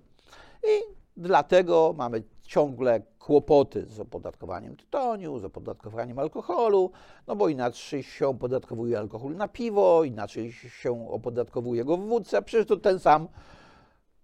I 0.64 0.94
dlatego 1.16 1.94
mamy 1.96 2.22
ciągle 2.42 3.02
kłopoty 3.18 3.86
z 3.86 4.00
opodatkowaniem 4.00 4.76
tytoniu, 4.76 5.38
z 5.38 5.44
opodatkowaniem 5.44 6.18
alkoholu, 6.18 6.90
no 7.26 7.36
bo 7.36 7.48
inaczej 7.48 8.02
się 8.02 8.28
opodatkowuje 8.28 8.98
alkohol 8.98 9.36
na 9.36 9.48
piwo, 9.48 10.04
inaczej 10.04 10.52
się 10.52 11.10
opodatkowuje 11.10 11.84
go 11.84 11.96
w 11.96 12.06
wódce, 12.06 12.42
przecież 12.42 12.66
to 12.66 12.76
ten 12.76 12.98
sam 12.98 13.28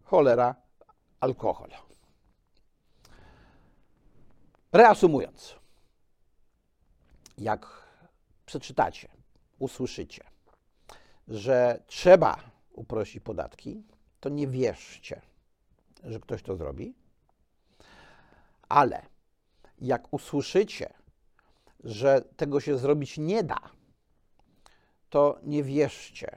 cholera 0.05 0.55
alkohol. 1.21 1.71
Reasumując, 4.73 5.55
jak 7.39 7.67
przeczytacie, 8.47 9.09
usłyszycie, 9.59 10.25
że 11.29 11.83
trzeba 11.87 12.37
uprościć 12.73 13.23
podatki, 13.23 13.83
to 14.21 14.29
nie 14.29 14.47
wierzcie, 14.47 15.21
że 16.05 16.21
ktoś 16.21 16.43
to 16.43 16.57
zrobi, 16.57 16.95
ale 18.69 19.03
jak 19.81 20.12
usłyszycie, 20.12 20.95
że 21.85 22.23
tego 22.37 22.61
się 22.61 22.79
zrobić 22.79 23.19
nie 23.19 23.43
da, 23.43 23.61
to 25.11 25.38
nie 25.43 25.62
wierzcie, 25.62 26.37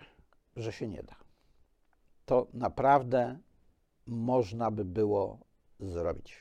że 0.56 0.71
się 0.71 0.88
nie 0.88 1.04
da. 1.04 1.15
To 2.25 2.47
naprawdę 2.54 3.38
można 4.06 4.71
by 4.71 4.86
było 4.86 5.39
zrobić. 5.80 6.38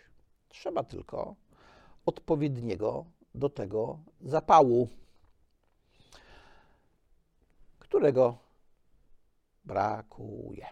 Trzeba 0.48 0.84
tylko 0.84 1.36
odpowiedniego 2.06 3.04
do 3.34 3.48
tego 3.48 3.98
zapału, 4.20 4.88
którego 8.00 8.36
brakuje. 9.64 10.66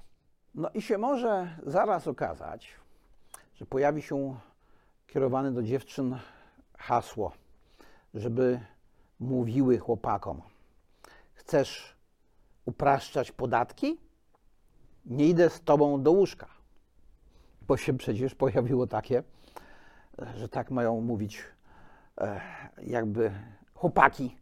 No 0.55 0.71
i 0.71 0.83
się 0.83 0.99
może 0.99 1.59
zaraz 1.67 2.07
okazać, 2.07 2.75
że 3.55 3.67
pojawi 3.67 4.03
się 4.03 4.39
kierowane 5.07 5.53
do 5.53 5.63
dziewczyn 5.63 6.19
hasło, 6.79 7.33
żeby 8.15 8.61
mówiły 9.21 9.79
chłopakom: 9.79 10.43
Chcesz 11.35 11.97
upraszczać 12.65 13.33
podatki? 13.33 14.01
Nie 15.07 15.27
idę 15.27 15.51
z 15.51 15.61
tobą 15.61 16.03
do 16.03 16.13
łóżka. 16.13 16.47
Bo 17.63 17.77
się 17.77 17.97
przecież 17.97 18.35
pojawiło 18.35 18.87
takie, 18.87 19.23
że 20.37 20.49
tak 20.49 20.71
mają 20.71 21.01
mówić, 21.01 21.45
e, 22.19 22.41
jakby 22.83 23.31
chłopaki 23.75 24.37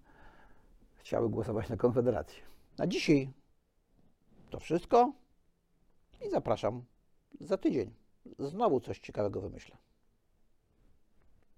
chciały 0.96 1.28
głosować 1.28 1.68
na 1.68 1.76
Konfederację. 1.76 2.55
Na 2.78 2.86
dzisiaj 2.86 3.30
to 4.50 4.60
wszystko 4.60 5.12
i 6.26 6.30
zapraszam 6.30 6.84
za 7.40 7.56
tydzień. 7.58 7.94
Znowu 8.38 8.80
coś 8.80 8.98
ciekawego 8.98 9.40
wymyślę. 9.40 9.76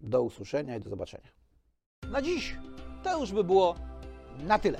Do 0.01 0.23
usłyszenia 0.23 0.77
i 0.77 0.81
do 0.81 0.91
zobaczenia. 0.91 1.29
Na 2.11 2.23
dziś 2.23 2.57
to 3.05 3.21
już 3.21 3.33
by 3.33 3.45
było 3.45 3.75
na 4.39 4.59
tyle. 4.59 4.79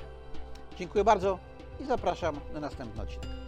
Dziękuję 0.79 1.05
bardzo 1.05 1.39
i 1.81 1.85
zapraszam 1.85 2.41
na 2.53 2.61
następny 2.61 3.03
odcinek. 3.03 3.48